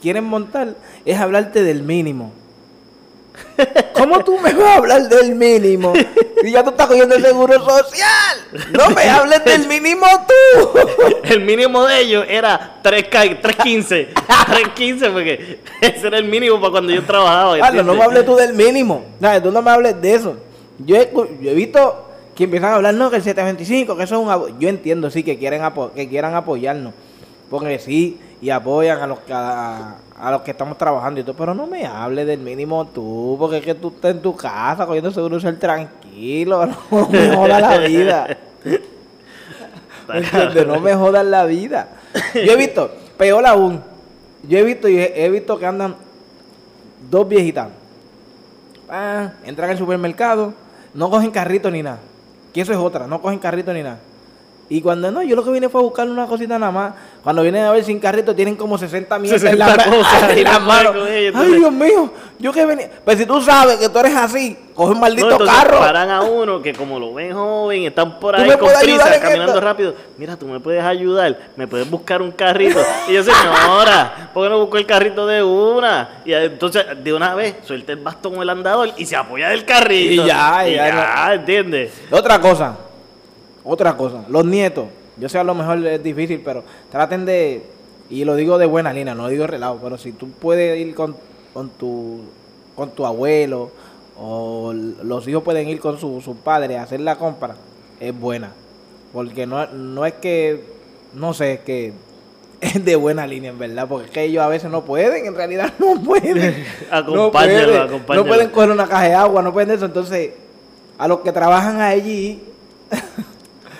quieren 0.02 0.24
montar 0.24 0.76
es 1.06 1.20
hablarte 1.20 1.64
del 1.64 1.84
mínimo. 1.84 2.32
¿Cómo 3.94 4.24
tú 4.24 4.38
me 4.40 4.54
vas 4.54 4.66
a 4.68 4.76
hablar 4.76 5.10
del 5.10 5.36
mínimo? 5.36 5.94
Si 6.42 6.52
ya 6.52 6.64
tú 6.64 6.70
estás 6.72 6.88
cogiendo 6.88 7.16
el 7.16 7.24
seguro 7.24 7.54
social. 7.60 8.38
No 8.72 8.90
me 8.92 9.04
hables 9.10 9.44
del 9.44 9.68
mínimo 9.68 10.06
tú. 10.28 10.80
El 11.24 11.42
mínimo 11.42 11.86
de 11.86 12.00
ellos 12.02 12.26
era 12.28 12.80
3 12.84 13.10
3.15. 13.10 14.14
3.15 14.14 15.14
porque 15.14 15.60
ese 15.82 16.08
era 16.08 16.18
el 16.18 16.26
mínimo 16.26 16.60
para 16.60 16.72
cuando 16.72 16.92
yo 16.94 17.04
trabajaba. 17.04 17.58
Carlos, 17.60 17.86
no 17.86 17.96
me 17.96 18.04
hables 18.04 18.26
tú 18.26 18.36
del 18.36 18.54
mínimo. 18.54 19.06
No, 19.20 19.42
tú 19.42 19.52
no 19.52 19.62
me 19.62 19.72
hables 19.72 20.00
de 20.02 20.14
eso. 20.14 20.36
Yo 20.80 20.96
he, 20.98 21.10
yo 21.42 21.50
he 21.52 21.54
visto 21.54 22.10
que 22.36 22.46
empiezan 22.46 22.72
a 22.72 22.76
hablar, 22.76 22.94
no, 22.94 23.10
que 23.10 23.18
el 23.18 23.24
725, 23.24 23.96
que 23.96 24.04
eso 24.04 24.16
es 24.16 24.22
un... 24.22 24.30
abo-". 24.30 24.58
Yo 24.60 24.70
entiendo, 24.70 25.10
sí, 25.10 25.24
que, 25.24 25.38
quieren 25.38 25.62
que 25.96 26.08
quieran 26.08 26.36
apoyarnos. 26.36 26.94
Porque 27.50 27.78
sí, 27.80 28.20
y 28.42 28.50
apoyan 28.50 29.00
a 29.00 29.08
los, 29.08 29.20
a, 29.30 30.32
los 30.32 30.42
que 30.42 30.52
estamos 30.52 30.78
trabajando 30.78 31.20
y 31.20 31.24
todo. 31.24 31.36
Pero 31.36 31.54
no 31.54 31.68
me 31.68 31.86
hables 31.86 32.28
del 32.28 32.40
mínimo 32.40 32.86
tú, 32.88 33.36
porque 33.40 33.58
es 33.58 33.64
que 33.64 33.76
tú 33.76 33.90
estás 33.90 34.12
en 34.12 34.22
tu 34.22 34.36
casa 34.36 34.86
cogiendo 34.86 35.12
seguro 35.12 35.36
social 35.36 35.58
tranquilo. 35.58 36.68
No 36.92 37.08
me 37.10 37.36
jodas 37.36 37.62
la 37.62 37.78
vida. 37.80 38.38
No 40.68 40.80
me 40.80 40.94
jodas 40.94 41.26
la 41.26 41.46
vida. 41.46 41.88
Yo 42.34 42.54
he 42.54 42.56
visto, 42.58 42.92
peor 43.18 43.46
aún, 43.46 43.82
yo 44.48 44.58
he 44.58 44.64
visto 44.64 44.90
y 44.90 44.98
he, 44.98 45.26
he 45.26 45.30
visto 45.30 45.58
que 45.58 45.66
andan 45.66 45.96
dos 47.10 47.28
viejitas. 47.28 47.70
Ah, 48.90 49.32
entran 49.46 49.70
al 49.70 49.78
supermercado, 49.78 50.54
no 50.94 51.10
cogen 51.10 51.32
carrito 51.32 51.72
ni 51.72 51.82
nada. 51.82 52.00
Que 52.54 52.62
eso 52.62 52.72
es 52.72 52.78
otra, 52.78 53.08
no 53.08 53.22
cogen 53.22 53.40
carrito 53.40 53.74
ni 53.74 53.84
nada. 53.84 54.00
Y 54.74 54.82
cuando 54.82 55.12
no, 55.12 55.22
yo 55.22 55.36
lo 55.36 55.44
que 55.44 55.52
vine 55.52 55.70
fue 55.70 55.82
a 55.82 55.84
buscar 55.84 56.10
una 56.10 56.26
cosita 56.26 56.58
nada 56.58 56.72
más. 56.72 56.94
Cuando 57.22 57.44
vienen 57.44 57.64
a 57.64 57.72
ver 57.72 57.84
sin 57.84 58.00
carrito, 58.00 58.34
tienen 58.34 58.56
como 58.56 58.76
60 58.76 59.20
mierdas 59.20 59.44
en 59.44 59.52
60 59.52 59.68
la 59.78 59.84
cosas 59.86 60.30
en 60.36 60.44
las 60.44 60.62
manos. 60.62 60.96
Ay, 61.08 61.54
Dios 61.54 61.72
mío, 61.72 62.12
yo 62.40 62.52
que 62.52 62.66
venía. 62.66 62.90
Pues 63.06 63.20
si 63.20 63.28
tú 63.28 63.40
sabes 63.40 63.78
que 63.78 63.88
tú 63.88 64.00
eres 64.00 64.16
así, 64.16 64.58
coge 64.74 64.94
un 64.94 65.00
maldito 65.00 65.38
No, 65.38 65.46
carro. 65.46 65.78
paran 65.78 66.10
a 66.10 66.22
uno 66.22 66.60
que 66.60 66.74
como 66.74 66.98
lo 67.00 67.14
ven 67.14 67.34
joven, 67.36 67.84
están 67.84 68.20
por 68.20 68.36
¿Tú 68.36 68.42
ahí 68.42 68.58
con 68.58 68.70
prisa, 68.82 69.20
caminando 69.22 69.52
esto? 69.54 69.62
rápido. 69.62 69.94
Mira, 70.18 70.38
tú 70.38 70.48
me 70.48 70.60
puedes 70.60 70.84
ayudar, 70.84 71.38
me 71.56 71.68
puedes 71.68 71.88
buscar 71.88 72.24
un 72.24 72.32
carrito. 72.32 72.80
Y 73.08 73.14
yo, 73.14 73.24
señora, 73.24 74.32
¿por 74.34 74.44
qué 74.44 74.50
no 74.50 74.60
busco 74.60 74.78
el 74.78 74.88
carrito 74.88 75.28
de 75.28 75.44
una? 75.44 76.10
Y 76.26 76.34
entonces, 76.34 76.84
de 77.04 77.14
una 77.14 77.36
vez, 77.36 77.58
suelta 77.64 77.92
el 77.92 78.00
bastón 78.00 78.40
o 78.40 78.42
el 78.42 78.50
andador 78.50 78.90
y 78.98 79.06
se 79.06 79.16
apoya 79.16 79.50
del 79.50 79.66
carrito. 79.66 80.24
Y 80.24 80.26
ya, 80.26 80.68
y 80.68 80.74
ya, 80.74 80.88
ya, 80.88 81.34
¿entiendes? 81.36 81.92
Otra 82.10 82.42
cosa, 82.42 82.76
otra 83.64 83.96
cosa, 83.98 84.26
los 84.30 84.46
nietos, 84.46 84.86
yo 85.18 85.30
sé 85.30 85.38
a 85.38 85.44
lo 85.44 85.56
mejor 85.56 85.86
es 85.86 86.04
difícil, 86.04 86.42
pero 86.44 86.64
traten 86.92 87.26
de, 87.26 87.64
y 88.10 88.26
lo 88.26 88.36
digo 88.36 88.58
de 88.58 88.66
buena 88.66 88.94
línea, 88.94 89.16
no 89.16 89.28
digo 89.28 89.48
relajo, 89.48 89.80
pero 89.82 89.98
si 89.98 90.12
tú 90.12 90.30
puedes 90.30 90.80
ir 90.80 90.96
con, 90.96 91.16
con 91.54 91.70
tu 91.70 92.22
con 92.76 92.92
tu 92.92 93.06
abuelo 93.06 93.72
o 94.20 94.74
los 94.74 95.28
hijos 95.28 95.44
pueden 95.44 95.68
ir 95.70 95.80
con 95.80 96.00
su, 96.00 96.22
su 96.22 96.36
padre 96.36 96.78
a 96.78 96.84
hacer 96.84 97.00
la 97.00 97.18
compra, 97.18 97.56
es 98.00 98.18
buena. 98.18 98.52
Porque 99.12 99.46
no, 99.46 99.66
no 99.68 100.06
es 100.06 100.14
que, 100.14 100.64
no 101.14 101.34
sé, 101.34 101.54
es 101.54 101.60
que 101.62 101.94
es 102.62 102.84
de 102.84 102.96
buena 102.96 103.28
línea 103.28 103.52
en 103.52 103.60
verdad, 103.60 103.88
porque 103.88 104.06
es 104.06 104.12
que 104.12 104.24
ellos 104.24 104.44
a 104.44 104.48
veces 104.48 104.72
no 104.72 104.84
pueden, 104.86 105.26
en 105.26 105.36
realidad 105.36 105.74
no 105.80 106.02
pueden. 106.02 106.66
no, 107.08 107.32
pueden 107.32 107.90
no 107.90 108.26
pueden 108.26 108.50
coger 108.50 108.72
una 108.72 108.88
caja 108.88 109.04
de 109.04 109.14
agua, 109.14 109.42
no 109.42 109.52
pueden 109.52 109.72
eso. 109.72 109.86
Entonces, 109.86 110.32
a 110.98 111.08
los 111.08 111.20
que 111.20 111.32
trabajan 111.32 111.82
allí, 111.82 112.42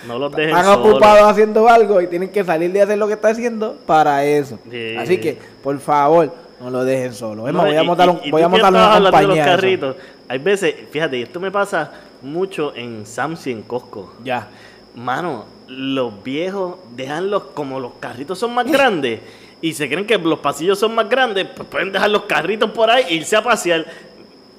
No 0.06 0.18
los 0.18 0.32
dejen 0.32 0.50
están 0.56 0.64
solos. 0.74 0.88
ocupados 0.90 1.22
haciendo 1.30 1.68
algo 1.68 2.00
y 2.00 2.06
tienen 2.06 2.28
que 2.30 2.44
salir 2.44 2.70
de 2.72 2.82
hacer 2.82 2.98
lo 2.98 3.06
que 3.06 3.14
está 3.14 3.28
haciendo 3.28 3.76
para 3.86 4.24
eso. 4.24 4.58
Sí. 4.70 4.96
Así 4.96 5.18
que, 5.18 5.38
por 5.62 5.78
favor, 5.80 6.32
no 6.60 6.70
lo 6.70 6.84
dejen 6.84 7.14
solo. 7.14 7.46
Es 7.48 7.54
más, 7.54 7.64
No, 7.64 7.68
voy 7.70 7.76
a 7.78 7.82
montar, 7.82 8.10
un, 8.10 8.20
y- 8.24 8.30
voy 8.30 8.42
a 8.42 8.48
montar 8.48 8.72
una 8.72 8.94
de 8.96 9.00
compañía. 9.02 9.28
los 9.28 9.38
carritos. 9.38 9.96
Hay 10.28 10.38
veces, 10.38 10.74
fíjate, 10.90 11.18
y 11.18 11.22
esto 11.22 11.40
me 11.40 11.50
pasa 11.50 11.90
mucho 12.22 12.74
en 12.74 13.04
Sam's 13.06 13.46
y 13.46 13.52
en 13.52 13.62
Costco. 13.62 14.14
Ya. 14.24 14.48
Mano, 14.94 15.44
los 15.68 16.22
viejos 16.22 16.76
dejan 16.94 17.30
los, 17.30 17.44
como 17.54 17.80
los 17.80 17.92
carritos 18.00 18.38
son 18.38 18.54
más 18.54 18.70
grandes 18.70 19.20
y 19.60 19.72
se 19.72 19.88
creen 19.88 20.06
que 20.06 20.16
los 20.18 20.38
pasillos 20.38 20.78
son 20.78 20.94
más 20.94 21.08
grandes, 21.08 21.46
pues 21.56 21.68
pueden 21.68 21.90
dejar 21.92 22.10
los 22.10 22.22
carritos 22.24 22.70
por 22.70 22.90
ahí 22.90 23.04
e 23.08 23.14
irse 23.14 23.34
a 23.36 23.42
pasear. 23.42 23.84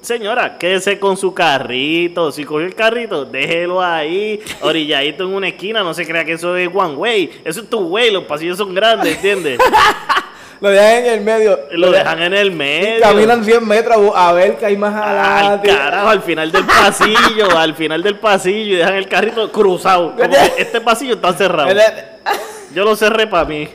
Señora, 0.06 0.56
quédese 0.56 1.00
con 1.00 1.16
su 1.16 1.34
carrito. 1.34 2.30
Si 2.30 2.44
cogió 2.44 2.64
el 2.64 2.76
carrito, 2.76 3.24
déjelo 3.24 3.82
ahí, 3.82 4.40
orilladito 4.60 5.24
en 5.24 5.30
una 5.30 5.48
esquina. 5.48 5.82
No 5.82 5.94
se 5.94 6.06
crea 6.06 6.24
que 6.24 6.34
eso 6.34 6.56
es 6.56 6.70
one 6.72 6.94
way. 6.94 7.42
Eso 7.44 7.62
es 7.62 7.68
tu 7.68 7.80
way. 7.80 8.12
Los 8.12 8.22
pasillos 8.22 8.56
son 8.56 8.72
grandes, 8.72 9.16
¿entiendes? 9.16 9.58
Lo 10.60 10.70
dejan 10.70 10.98
en 10.98 11.06
el 11.06 11.20
medio. 11.22 11.58
Lo 11.72 11.90
dejan 11.90 12.22
en 12.22 12.34
el 12.34 12.52
medio. 12.52 13.00
Caminan 13.00 13.44
100 13.44 13.66
metros 13.66 14.12
a 14.14 14.32
ver 14.32 14.56
que 14.56 14.66
hay 14.66 14.76
más 14.76 14.94
Al 14.94 15.18
adelante. 15.18 15.68
carajo, 15.70 16.08
al 16.08 16.22
final 16.22 16.52
del 16.52 16.64
pasillo, 16.64 17.58
al 17.58 17.74
final 17.74 18.00
del 18.00 18.20
pasillo 18.20 18.74
y 18.74 18.76
dejan 18.76 18.94
el 18.94 19.08
carrito 19.08 19.50
cruzado. 19.50 20.14
Como 20.14 20.30
que 20.30 20.52
este 20.62 20.80
pasillo 20.80 21.14
está 21.14 21.32
cerrado. 21.32 21.68
Yo 22.72 22.84
lo 22.84 22.94
cerré 22.94 23.26
para 23.26 23.44
mí. 23.44 23.68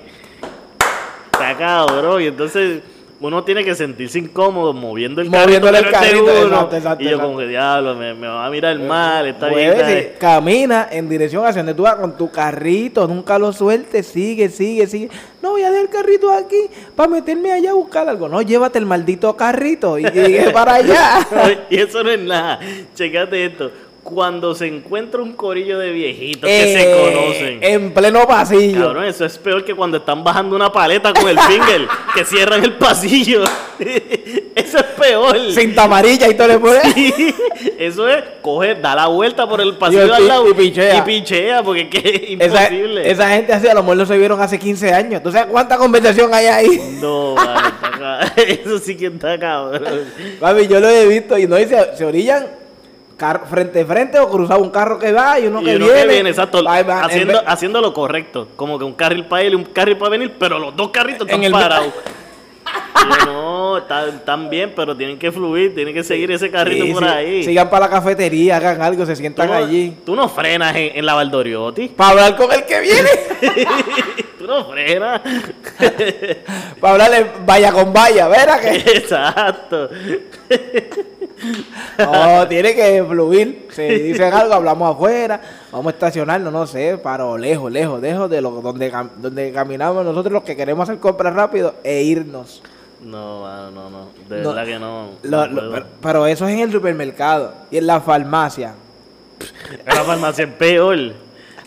Está 1.34 1.58
cabrón. 1.58 2.22
Y 2.22 2.28
entonces 2.28 2.84
uno 3.22 3.44
tiene 3.44 3.64
que 3.64 3.76
sentirse 3.76 4.18
incómodo 4.18 4.74
moviendo 4.74 5.22
el 5.22 5.30
Moviendo 5.30 5.70
el 5.70 5.76
que 5.76 5.82
no 5.82 5.88
es 5.88 5.92
de 5.92 5.92
carrito, 5.92 6.24
uno. 6.24 6.44
exacto, 6.46 6.76
exacto, 6.76 7.04
y 7.04 7.10
yo 7.10 7.20
como 7.22 7.38
que 7.38 7.48
diablo, 7.48 7.96
me, 7.96 8.14
me 8.16 8.28
va 8.28 8.46
a 8.48 8.50
mirar 8.50 8.80
mal, 8.80 9.28
está 9.28 9.48
bien. 9.48 9.68
Muévete, 9.68 9.82
está 9.82 9.94
bien". 9.94 10.14
camina 10.20 10.88
en 10.92 11.08
dirección 11.08 11.46
hacia 11.46 11.60
donde 11.62 11.76
tú 11.76 11.84
vas 11.84 11.96
con 11.96 12.18
tu 12.18 12.32
carrito, 12.32 13.08
nunca 13.08 13.38
lo 13.38 13.54
sueltes, 13.54 14.08
sigue, 14.08 14.50
sigue, 14.50 14.88
sigue. 14.88 15.10
No 15.42 15.52
voy 15.52 15.62
a 15.64 15.70
dejar 15.70 15.86
el 15.86 15.90
carrito 15.90 16.32
aquí 16.32 16.68
para 16.96 17.10
meterme 17.10 17.52
allá 17.52 17.72
a 17.72 17.74
buscar 17.74 18.08
algo. 18.10 18.28
No, 18.28 18.42
llévate 18.42 18.80
el 18.80 18.86
maldito 18.86 19.36
carrito 19.36 19.98
y 20.00 20.04
llegué 20.04 20.50
para 20.52 20.76
allá. 20.76 21.28
y 21.70 21.78
eso 21.78 22.04
no 22.04 22.12
es 22.12 22.20
nada. 22.20 22.60
Checate 22.96 23.46
esto. 23.46 23.72
Cuando 24.04 24.56
se 24.56 24.66
encuentra 24.68 25.22
un 25.22 25.34
corillo 25.34 25.78
de 25.78 25.92
viejitos 25.92 26.50
que 26.50 26.64
se 26.74 26.82
Eh, 26.92 27.14
conocen. 27.14 27.60
En 27.64 27.94
pleno 27.94 28.26
pasillo. 28.28 28.82
Cabrón, 28.88 29.06
eso 29.06 29.26
es 29.26 29.38
peor 29.38 29.64
que 29.64 29.76
cuando 29.76 29.98
están 29.98 30.24
bajando 30.24 30.56
una 30.56 30.72
paleta 30.72 31.14
con 31.14 31.30
el 31.30 31.40
finger, 31.40 31.88
que 32.16 32.26
cierran 32.26 32.64
el 32.64 32.74
pasillo. 32.74 33.44
eso 34.56 34.78
es 34.80 34.84
peor. 35.00 35.38
Cinta 35.52 35.84
amarilla 35.84 36.28
y 36.28 36.34
todo 36.34 36.48
le 36.48 36.58
pones. 36.60 36.82
Sí, 36.94 37.34
Eso 37.78 38.08
es, 38.10 38.24
coge, 38.42 38.74
da 38.76 38.96
la 38.96 39.08
vuelta 39.08 39.48
por 39.48 39.62
el 39.62 39.76
pasillo 39.78 40.14
al 40.14 40.28
lado 40.28 40.50
y 40.50 40.54
pichea. 40.56 40.98
y 40.98 41.02
pichea, 41.02 41.62
porque 41.64 41.88
es 42.40 42.42
Esa, 42.52 42.64
imposible. 42.74 43.12
esa 43.12 43.30
gente 43.30 43.54
así 43.54 43.68
a 43.68 43.74
lo 43.76 43.82
mejor 43.84 43.98
no 43.98 44.06
se 44.08 44.18
vieron 44.18 44.42
hace 44.42 44.58
15 44.58 44.94
años. 44.94 45.22
¿Tú 45.24 45.32
sabes 45.32 45.48
cuánta 45.52 45.78
conversación 45.78 46.34
hay 46.34 46.48
ahí? 46.48 46.98
No, 47.00 47.36
vale, 47.36 47.68
está 47.94 48.34
eso 48.42 48.80
sí 48.80 48.98
que 48.98 49.08
está 49.08 49.38
cabrón. 49.40 50.06
Papi, 50.40 50.68
yo 50.68 50.80
lo 50.80 50.90
he 50.90 51.06
visto 51.08 51.38
y 51.38 51.46
no 51.48 51.58
y 51.60 51.66
se, 51.68 51.96
se 51.96 52.04
orillan 52.04 52.48
frente 53.50 53.82
a 53.82 53.86
frente 53.86 54.20
o 54.20 54.30
cruzado 54.30 54.62
un 54.62 54.70
carro 54.70 54.98
que 55.00 55.12
va 55.12 55.40
y 55.40 55.48
uno, 55.48 55.62
Y 55.62 55.66
que, 55.66 55.76
uno 55.78 55.86
viene. 55.86 56.02
que 56.02 56.08
viene, 56.08 56.30
exacto, 56.30 56.64
Va- 56.64 56.82
va- 56.84 57.00
en 57.00 57.06
haciendo, 57.06 57.34
vez- 57.34 57.44
haciendo 57.46 57.82
lo 57.82 57.94
correcto. 57.94 58.48
Como 58.56 58.78
que 58.80 58.86
un 58.86 58.94
carril 58.94 59.26
para 59.26 59.44
él 59.44 59.54
y 59.54 59.56
un 59.56 59.64
carril 59.66 59.98
para 59.98 60.10
venir, 60.12 60.34
pero 60.40 60.60
los 60.60 60.76
dos 60.76 60.90
carritos 60.90 61.28
están 61.28 61.44
el- 61.44 61.52
parados. 61.52 61.88
Yo, 63.26 63.26
no, 63.26 63.78
están, 63.80 64.50
bien, 64.50 64.74
pero 64.76 64.96
tienen 64.96 65.18
que 65.18 65.32
fluir, 65.32 65.74
tienen 65.74 65.94
que 65.94 66.04
seguir 66.04 66.32
ese 66.32 66.52
carrito 66.52 66.86
Sí, 66.86 66.94
por 66.94 67.04
sí. 67.04 67.10
ahí. 67.10 67.44
Sigan 67.44 67.70
para 67.70 67.88
la 67.88 67.92
cafetería, 67.92 68.58
hagan 68.58 68.80
algo, 68.82 69.06
se 69.06 69.14
Tú 69.14 69.18
sientan 69.20 69.48
no, 69.48 69.54
allí. 69.56 69.98
tú 70.06 70.16
no 70.16 70.30
frenas 70.30 70.76
en, 70.76 70.92
en 70.98 71.06
la 71.06 71.16
Valdoriotti. 71.16 71.88
Para 71.90 72.12
hablar 72.12 72.36
con 72.38 72.52
el 72.52 72.64
que 72.64 72.80
viene. 72.80 73.10
tú 74.38 74.46
no 74.46 74.66
frenas. 74.66 75.22
para 76.80 76.94
hablarle 76.94 77.26
vaya 77.46 77.72
con 77.72 77.92
vaya, 77.92 78.28
¿verdad? 78.28 78.60
Que... 78.62 78.76
Exacto. 78.98 79.90
No, 81.98 82.48
tiene 82.48 82.74
que 82.76 83.04
fluir. 83.08 83.68
Si 83.72 83.82
dicen 83.82 84.34
algo, 84.34 84.54
hablamos 84.54 84.96
afuera. 84.96 85.42
Vamos 85.72 85.88
a 85.88 85.90
estacionarnos, 85.92 86.52
no 86.54 86.68
sé, 86.68 86.98
para 86.98 87.38
lejos, 87.38 87.72
lejos, 87.72 88.02
lejos 88.02 88.30
de 88.30 88.42
lo, 88.42 88.52
donde, 88.62 88.92
cam- 88.92 89.12
donde 89.18 89.52
caminamos 89.52 90.04
nosotros 90.06 90.32
los 90.34 90.44
que 90.44 90.56
queremos 90.56 90.88
hacer 90.88 91.00
compras 91.00 91.34
rápido 91.34 91.76
e 91.84 92.02
irnos. 92.04 92.62
No, 93.04 93.72
no, 93.72 93.90
no. 93.90 94.08
De 94.30 94.42
No. 94.42 94.50
verdad 94.50 94.66
que 94.66 94.80
no. 94.80 95.10
Lo- 95.24 95.38
no 95.38 95.48
lo- 95.48 95.54
puedo. 95.56 95.72
pero, 95.74 95.86
pero 96.02 96.28
eso 96.28 96.48
es 96.48 96.54
en 96.54 96.60
el 96.60 96.72
supermercado 96.72 97.54
y 97.72 97.78
en 97.78 97.88
la 97.88 98.00
farmacia. 98.02 98.74
En 99.72 99.96
la 99.96 100.04
farmacia 100.04 100.44
es 100.46 100.52
peor. 100.54 100.98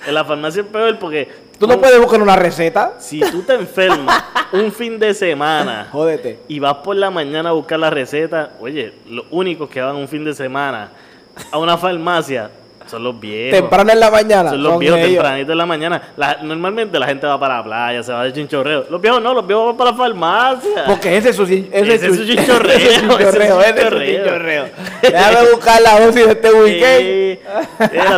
En 0.07 0.15
la 0.15 0.25
farmacia 0.25 0.63
es 0.63 0.69
peor 0.69 0.99
porque. 0.99 1.29
Tú 1.59 1.67
no 1.67 1.81
puedes 1.81 2.01
buscar 2.01 2.21
una 2.21 2.37
receta. 2.37 2.95
Si 2.99 3.21
tú 3.21 3.43
te 3.43 3.55
enfermas 3.55 4.25
un 4.53 4.73
fin 4.73 4.99
de 4.99 5.15
semana 5.15 5.89
Jódete. 5.93 6.41
y 6.49 6.59
vas 6.59 6.75
por 6.79 6.97
la 6.97 7.11
mañana 7.11 7.51
a 7.51 7.53
buscar 7.53 7.79
la 7.79 7.91
receta, 7.91 8.53
oye, 8.61 8.93
los 9.09 9.25
únicos 9.31 9.71
que 9.71 9.81
van 9.81 9.97
un 9.97 10.09
fin 10.09 10.25
de 10.25 10.35
semana 10.35 10.91
a 11.51 11.59
una 11.59 11.79
farmacia 11.79 12.51
son 12.87 13.03
los 13.05 13.19
viejos. 13.19 13.59
Temprano 13.61 13.93
en 13.93 14.01
la 14.01 14.11
mañana. 14.11 14.51
Son 14.51 14.63
los 14.63 14.73
son 14.73 14.79
viejos 14.81 14.99
ellos. 14.99 15.11
tempranito 15.13 15.53
en 15.53 15.59
la 15.59 15.67
mañana. 15.67 16.03
La- 16.17 16.39
normalmente 16.43 16.99
la 16.99 17.07
gente 17.07 17.27
va 17.27 17.39
para 17.41 17.57
la 17.59 17.65
playa, 17.65 18.03
se 18.03 18.13
va 18.13 18.25
de 18.25 18.33
chinchorreo. 18.33 18.87
Los 18.91 19.01
viejos 19.01 19.23
no, 19.23 19.35
los 19.35 19.47
viejos 19.47 19.67
van 19.67 19.77
para 19.77 19.91
la 19.91 19.97
farmacia. 19.97 20.85
Porque 20.87 21.17
ese 21.17 21.31
es 21.31 21.37
su, 21.37 21.45
ese 21.45 21.69
Ese 21.73 21.95
es 21.95 22.01
su 22.17 22.25
chin- 22.25 22.27
chinchorreo, 22.39 22.77
ese 22.77 22.87
es 22.87 22.95
su 22.95 23.01
chinchorreo, 23.09 23.61
ese 23.63 23.81
es 23.81 23.89
su 23.89 23.99
chinchorreo. 24.01 24.65
Déjame 25.03 25.51
buscar 25.53 25.83
la 25.83 26.01
dosis 26.01 26.27
de 26.27 26.33
este 26.33 26.53
weekend. 26.53 27.07
Eh, 27.07 27.41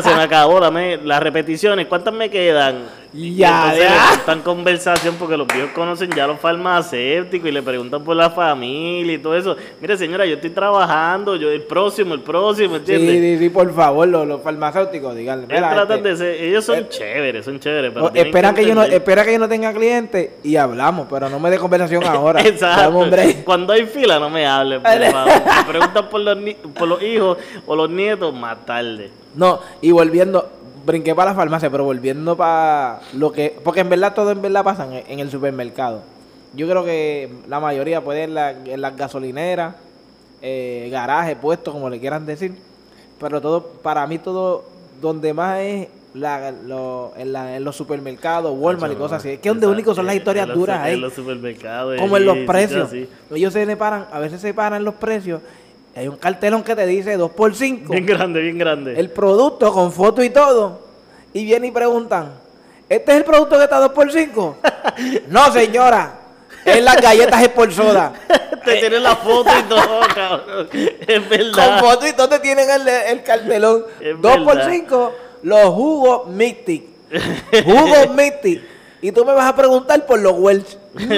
se 0.03 0.15
me 0.15 0.23
acabó 0.23 0.61
dame 0.61 0.99
las 0.99 1.23
repeticiones. 1.23 1.87
¿Cuántas 1.87 2.13
me 2.15 2.29
quedan? 2.31 2.85
Ya, 3.17 3.75
ya. 3.75 4.11
le 4.11 4.17
están 4.17 4.43
conversación 4.43 5.15
porque 5.19 5.37
los 5.37 5.47
viejos 5.47 5.71
conocen 5.71 6.11
ya 6.11 6.25
a 6.25 6.27
los 6.27 6.41
farmacéuticos 6.41 7.49
y 7.49 7.53
le 7.53 7.63
preguntan 7.63 8.05
por 8.05 8.17
la 8.17 8.31
familia 8.31 9.15
y 9.15 9.19
todo 9.19 9.37
eso. 9.37 9.57
Mire, 9.81 9.97
señora, 9.97 10.27
yo 10.27 10.35
estoy 10.35 10.51
trabajando, 10.51 11.37
yo 11.37 11.51
el 11.51 11.63
próximo, 11.63 12.15
el 12.15 12.21
próximo, 12.21 12.77
¿entiendes? 12.77 13.39
sí, 13.39 13.39
sí, 13.39 13.51
por 13.51 13.73
favor, 13.75 14.07
los, 14.09 14.27
los 14.27 14.43
farmacéuticos, 14.43 15.17
díganle. 15.17 15.47
Ellos 15.47 15.57
mira, 15.57 15.75
tratan 15.75 15.99
este, 15.99 16.09
de 16.09 16.17
ser, 16.17 16.45
ellos 16.45 16.65
son 16.65 16.79
eh, 16.79 16.89
chéveres, 16.89 17.45
son 17.45 17.59
chéveres, 17.59 17.93
pero 17.95 18.13
espera, 18.15 18.55
que 18.55 18.67
yo 18.67 18.75
no, 18.75 18.83
espera 18.83 19.25
que 19.25 19.33
yo 19.33 19.39
no 19.39 19.49
tenga 19.49 19.73
clientes 19.73 20.31
y 20.43 20.57
hablamos, 20.57 21.07
pero 21.09 21.29
no 21.29 21.39
me 21.39 21.51
dé 21.51 21.59
conversación 21.59 22.05
ahora. 22.07 22.43
Exacto. 22.43 23.05
Cuando 23.45 23.73
hay 23.73 23.87
fila, 23.87 24.19
no 24.19 24.31
me 24.31 24.47
favor. 24.47 24.81
Me 24.81 25.65
preguntan 25.69 26.09
por 26.09 26.21
los, 26.21 26.39
por 26.79 26.89
los 26.89 27.03
hijos 27.03 27.39
o 27.67 27.77
los 27.77 27.91
nietos 27.91 28.35
más 28.35 28.65
tarde. 28.65 29.11
No, 29.35 29.61
y 29.81 29.91
volviendo, 29.91 30.51
brinqué 30.87 31.14
para 31.14 31.31
la 31.33 31.37
farmacia, 31.37 31.69
pero 31.71 31.85
volviendo 31.85 32.37
para 32.37 33.00
lo 33.14 33.33
que. 33.33 33.57
Porque 33.62 33.81
en 33.81 33.88
verdad 33.88 34.14
todo 34.14 34.31
en 34.31 34.40
verdad 34.40 34.64
pasa 34.64 34.87
en, 34.87 35.05
en 35.11 35.19
el 35.21 35.31
supermercado. 35.31 36.02
Yo 36.55 36.66
creo 36.69 36.85
que 36.85 37.31
la 37.49 37.61
mayoría 37.61 38.00
puede 38.02 38.23
en, 38.25 38.35
la- 38.35 38.52
en 38.52 38.81
las 38.81 38.97
gasolineras, 38.97 39.75
eh, 40.43 40.88
garajes, 40.90 41.37
puestos, 41.37 41.75
como 41.75 41.90
le 41.90 42.00
quieran 42.00 42.25
decir. 42.25 42.55
Pero 43.21 43.40
todo, 43.40 43.62
para 43.83 44.07
mí, 44.07 44.19
todo 44.19 44.64
donde 45.00 45.35
más 45.35 45.59
es 45.61 45.88
la- 46.14 46.50
lo- 46.52 47.12
en, 47.19 47.33
la- 47.33 47.57
en 47.57 47.64
los 47.64 47.76
supermercados, 47.76 48.55
Walmart 48.59 48.93
y 48.93 48.97
cosas 48.97 49.19
así. 49.19 49.31
Es 49.31 49.38
que 49.40 49.49
donde 49.50 49.66
único 49.66 49.95
son 49.95 50.07
las 50.07 50.14
en 50.14 50.21
historias 50.21 50.49
los- 50.49 50.57
duras 50.57 50.78
En 50.78 50.85
ahí. 50.85 50.97
los 51.00 51.12
supermercados. 51.12 51.99
Como 52.00 52.16
en 52.16 52.25
los 52.25 52.38
precios. 52.47 52.90
Ellos 53.31 53.52
se 53.52 53.66
separan, 53.66 54.07
a 54.12 54.19
veces 54.21 54.40
se 54.40 54.49
separan 54.49 54.83
los 54.85 54.95
precios. 54.95 55.40
Hay 55.97 56.09
un 56.09 56.17
cartelón 56.17 56.62
que 56.62 56.76
te 56.76 56.87
dice 56.87 57.17
2 57.17 57.31
por 57.33 57.55
5 57.55 57.93
Bien 57.93 58.05
grande, 58.07 58.41
bien 58.41 58.59
grande. 58.59 58.99
el 59.00 59.11
producto 59.11 59.73
con 59.73 59.91
foto 59.93 60.23
y 60.23 60.31
todo. 60.31 60.81
Y 61.33 61.45
vienen 61.45 61.71
y 61.71 61.73
preguntan, 61.73 62.33
¿este 62.88 63.12
es 63.12 63.19
el 63.19 63.25
producto 63.25 63.57
que 63.57 63.65
está 63.65 63.79
2 63.81 63.93
por 63.93 64.12
5 64.12 64.57
no, 65.29 65.53
señora. 65.53 66.21
Es 66.65 66.83
las 66.83 67.00
galletas 67.00 67.43
es 67.43 67.49
por 67.50 67.73
soda. 67.73 68.12
Te 68.65 68.76
tienen 68.81 69.03
la 69.05 69.15
foto 69.15 69.50
y 69.57 69.62
todo, 69.62 70.00
cabrón. 70.15 70.69
Es 70.73 71.21
Con 71.21 71.29
verdad. 71.29 71.79
foto 71.81 72.07
y 72.09 72.12
todo 72.15 72.29
te 72.29 72.41
tienen 72.41 72.69
el, 72.69 72.88
el 72.88 73.23
cartelón. 73.23 73.85
Es 74.00 74.21
2 74.21 74.37
por 74.38 74.57
verdad. 74.57 74.71
5 74.73 75.12
los 75.45 75.65
jugos 75.67 76.26
Mystic. 76.29 76.85
Jugos 77.65 78.11
Mystic. 78.17 78.62
Y 79.00 79.12
tú 79.12 79.25
me 79.25 79.33
vas 79.35 79.47
a 79.49 79.55
preguntar 79.55 80.05
por 80.05 80.19
los 80.19 80.33
Welch. 80.37 80.76
¡No! 80.95 81.17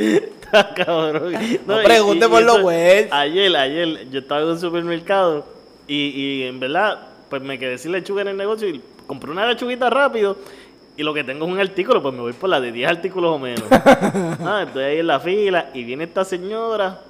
Está 0.00 0.74
cabrón. 0.74 1.34
No 1.66 1.82
pregunte 1.82 2.28
por 2.28 2.42
los 2.42 2.62
Welch. 2.62 3.12
Ayer, 3.12 3.54
ayer, 3.56 4.10
yo 4.10 4.20
estaba 4.20 4.40
en 4.40 4.48
un 4.48 4.60
supermercado 4.60 5.44
y, 5.86 6.08
y 6.08 6.42
en 6.44 6.58
verdad, 6.58 6.98
pues 7.28 7.42
me 7.42 7.58
quedé 7.58 7.78
sin 7.78 7.92
lechuga 7.92 8.22
en 8.22 8.28
el 8.28 8.36
negocio 8.36 8.68
y 8.68 8.80
compré 9.06 9.30
una 9.30 9.46
lechuguita 9.46 9.90
rápido. 9.90 10.36
Y 10.96 11.02
lo 11.02 11.14
que 11.14 11.24
tengo 11.24 11.46
es 11.46 11.52
un 11.52 11.60
artículo, 11.60 12.02
pues 12.02 12.14
me 12.14 12.20
voy 12.20 12.32
por 12.32 12.50
la 12.50 12.60
de 12.60 12.72
10 12.72 12.90
artículos 12.90 13.34
o 13.34 13.38
menos. 13.38 13.64
Ah, 14.42 14.64
estoy 14.66 14.84
ahí 14.84 14.98
en 14.98 15.06
la 15.06 15.20
fila 15.20 15.70
y 15.74 15.84
viene 15.84 16.04
esta 16.04 16.24
señora. 16.24 17.00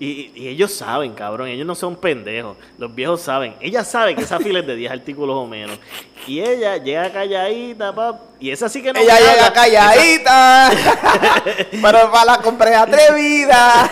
Y, 0.00 0.30
y 0.34 0.48
ellos 0.48 0.72
saben, 0.72 1.12
cabrón, 1.12 1.48
ellos 1.48 1.66
no 1.66 1.74
son 1.74 1.96
pendejos. 1.96 2.56
Los 2.78 2.94
viejos 2.94 3.20
saben. 3.20 3.54
Ella 3.60 3.82
sabe 3.84 4.14
que 4.14 4.22
esa 4.22 4.38
fila 4.40 4.60
es 4.60 4.66
de 4.66 4.76
10 4.76 4.92
artículos 4.92 5.36
o 5.36 5.46
menos. 5.46 5.76
Y 6.26 6.40
ella 6.40 6.76
llega 6.76 7.10
calladita, 7.12 7.92
pap. 7.94 8.20
Y 8.38 8.50
esa 8.50 8.68
sí 8.68 8.80
que 8.82 8.92
no 8.92 9.00
Ella 9.00 9.14
me 9.14 9.20
llega 9.20 9.32
habla. 9.46 9.52
calladita. 9.52 10.70
pero 11.82 12.10
para 12.12 12.24
la 12.24 12.38
compra 12.42 12.82
atrevida. 12.82 13.90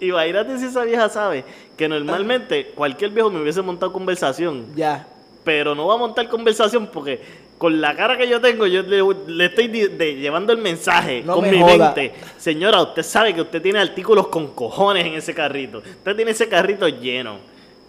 Imagínate 0.00 0.58
si 0.58 0.66
esa 0.66 0.84
vieja 0.84 1.08
sabe 1.08 1.44
que 1.76 1.88
normalmente 1.88 2.66
cualquier 2.74 3.10
viejo 3.10 3.30
me 3.30 3.40
hubiese 3.40 3.62
montado 3.62 3.92
conversación, 3.92 4.66
ya. 4.76 5.06
pero 5.44 5.74
no 5.74 5.86
va 5.86 5.94
a 5.94 5.98
montar 5.98 6.28
conversación 6.28 6.88
porque 6.92 7.20
con 7.58 7.80
la 7.80 7.94
cara 7.96 8.16
que 8.16 8.28
yo 8.28 8.40
tengo, 8.40 8.66
yo 8.66 8.82
le, 8.82 9.02
le 9.26 9.44
estoy 9.46 9.66
de- 9.68 10.14
llevando 10.16 10.52
el 10.52 10.58
mensaje 10.58 11.22
No 11.24 11.34
con 11.34 11.42
me 11.42 11.50
mi 11.52 11.60
joda. 11.60 11.92
mente. 11.94 12.14
Señora, 12.36 12.80
usted 12.82 13.02
sabe 13.02 13.34
que 13.34 13.40
usted 13.42 13.60
tiene 13.60 13.80
artículos 13.80 14.28
con 14.28 14.54
cojones 14.54 15.04
en 15.04 15.14
ese 15.14 15.34
carrito. 15.34 15.78
Usted 15.78 16.14
tiene 16.16 16.30
ese 16.30 16.48
carrito 16.48 16.86
lleno. 16.88 17.38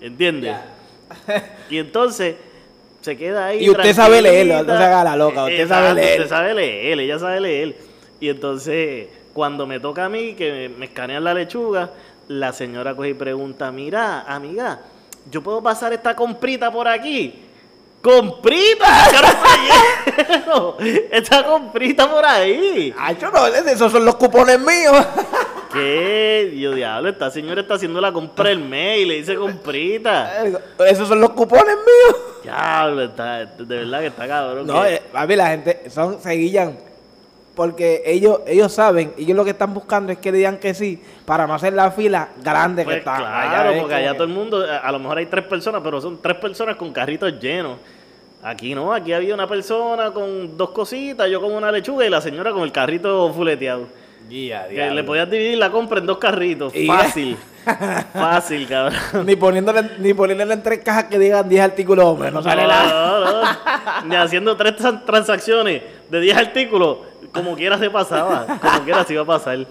¿Entiende? 0.02 0.48
Ya. 0.48 0.66
Y 1.70 1.78
entonces 1.78 2.36
se 3.02 3.16
queda 3.18 3.48
ahí. 3.48 3.64
Y 3.66 3.70
usted 3.70 3.94
sabe 3.94 4.22
leerlo, 4.22 4.64
no 4.64 4.78
se 4.78 4.84
haga 4.84 5.04
la 5.04 5.16
loca, 5.16 5.44
usted 5.46 5.68
sabe 5.68 5.94
leer. 5.94 6.20
Usted 6.22 6.30
sabe 6.30 6.54
leer, 6.54 7.00
ella 7.00 7.20
sabe 7.20 7.40
leer. 7.40 7.76
Y 8.20 8.30
entonces, 8.30 9.08
cuando 9.34 9.66
me 9.68 9.80
toca 9.80 10.06
a 10.06 10.10
mí, 10.10 10.34
que 10.34 10.52
me, 10.52 10.70
me 10.70 10.86
escanean 10.86 11.24
la 11.24 11.34
lechuga, 11.34 11.92
la 12.28 12.54
señora 12.54 12.96
coge 12.96 13.10
y 13.10 13.14
pregunta, 13.14 13.72
mira, 13.72 14.22
amiga, 14.22 14.80
¿yo 15.32 15.42
puedo 15.42 15.62
pasar 15.62 15.94
esta 15.94 16.16
comprita 16.16 16.72
por 16.72 16.88
aquí? 16.88 17.34
¡Comprita! 18.02 18.88
Diablo, 20.16 20.78
esta 21.12 21.46
comprita 21.46 22.10
por 22.10 22.26
ahí. 22.26 22.94
Acho, 22.98 23.30
no, 23.30 23.48
esos 23.48 23.92
son 23.92 24.06
los 24.06 24.16
cupones 24.16 24.60
míos. 24.60 25.06
¿Qué? 25.74 26.50
Dios 26.52 26.76
diablo, 26.76 27.10
esta 27.10 27.30
señora 27.30 27.62
está 27.62 27.76
haciendo 27.76 28.02
la 28.02 28.12
compra 28.12 28.50
el 28.50 28.60
mes 28.60 29.00
y 29.02 29.06
le 29.06 29.16
dice 29.16 29.36
comprita. 29.36 30.44
Esos 30.88 31.08
son 31.08 31.22
los 31.22 31.32
cupones 31.32 31.76
míos. 31.76 32.16
Diablo, 32.42 33.04
está, 33.04 33.46
de 33.46 33.78
verdad 33.78 34.00
que 34.00 34.08
está 34.08 34.28
cabrón. 34.28 34.66
No, 34.66 34.84
eh, 34.86 35.02
a 35.14 35.28
mí 35.28 35.36
la 35.36 35.48
gente 35.50 35.90
son 35.90 36.20
se 36.22 36.32
guillan 36.32 36.89
porque 37.56 38.02
ellos 38.06 38.40
ellos 38.48 38.72
saben 38.72 39.14
y 39.18 39.24
ellos 39.24 39.36
lo 39.36 39.44
que 39.44 39.52
están 39.52 39.74
buscando 39.74 40.12
es 40.12 40.18
que 40.20 40.32
le 40.32 40.38
digan 40.40 40.58
que 40.58 40.74
sí 40.74 41.02
para 41.26 41.46
no 41.46 41.54
hacer 41.54 41.74
la 41.74 41.92
fila 41.92 42.30
grande 42.42 42.84
que 42.84 42.86
Pues 42.86 42.98
está. 43.00 43.18
claro, 43.18 43.70
es 43.72 43.78
porque 43.78 43.82
como 43.82 43.96
allá 43.96 44.12
que- 44.12 44.14
todo 44.18 44.24
el 44.28 44.34
mundo, 44.34 44.66
a 44.82 44.92
lo 44.92 45.00
mejor 45.00 45.18
hay 45.18 45.26
tres 45.26 45.46
personas, 45.46 45.82
pero 45.84 46.00
son 46.00 46.22
tres 46.22 46.38
personas 46.38 46.76
con 46.78 46.92
carritos 46.94 47.40
llenos. 47.40 47.78
Aquí 48.42 48.74
no, 48.74 48.94
aquí 48.94 49.12
había 49.12 49.34
una 49.34 49.48
persona 49.48 50.12
con 50.12 50.56
dos 50.56 50.70
cositas, 50.70 51.30
yo 51.30 51.42
con 51.42 51.52
una 51.54 51.72
lechuga 51.72 52.06
y 52.06 52.10
la 52.10 52.22
señora 52.22 52.52
con 52.54 52.64
el 52.64 52.72
carrito 52.72 53.34
fuleteado. 53.34 53.88
Ya, 54.30 54.68
Que 54.68 54.74
diablo. 54.76 54.94
le 54.96 55.04
podías 55.04 55.30
dividir 55.30 55.58
la 55.58 55.72
compra 55.72 56.00
en 56.00 56.06
dos 56.06 56.18
carritos. 56.20 56.74
Y- 56.76 56.86
Fácil. 56.88 57.36
Fácil, 58.14 58.68
cabrón. 58.68 59.26
ni 59.26 59.36
poniéndole 59.36 59.90
ni 60.00 60.14
poniéndole 60.14 60.54
en 60.54 60.64
tres 60.64 60.80
cajas 60.80 61.06
que 61.06 61.20
digan 61.20 61.48
10 61.50 61.62
artículos, 61.64 62.06
hombre, 62.06 62.32
no 62.32 62.42
sale 62.42 62.66
nada. 62.66 63.20
No, 63.20 63.42
no, 63.42 64.06
Ni 64.08 64.16
haciendo 64.16 64.56
tres 64.56 64.76
tran- 64.78 65.04
transacciones 65.06 65.82
de 66.10 66.20
10 66.22 66.38
artículos, 66.38 67.00
como 67.34 67.56
quiera 67.56 67.78
se 67.78 67.90
pasaba. 67.90 68.46
Como 68.62 68.84
quiera 68.84 69.04
se 69.06 69.14
iba 69.14 69.24
a 69.24 69.26
pasar. 69.26 69.66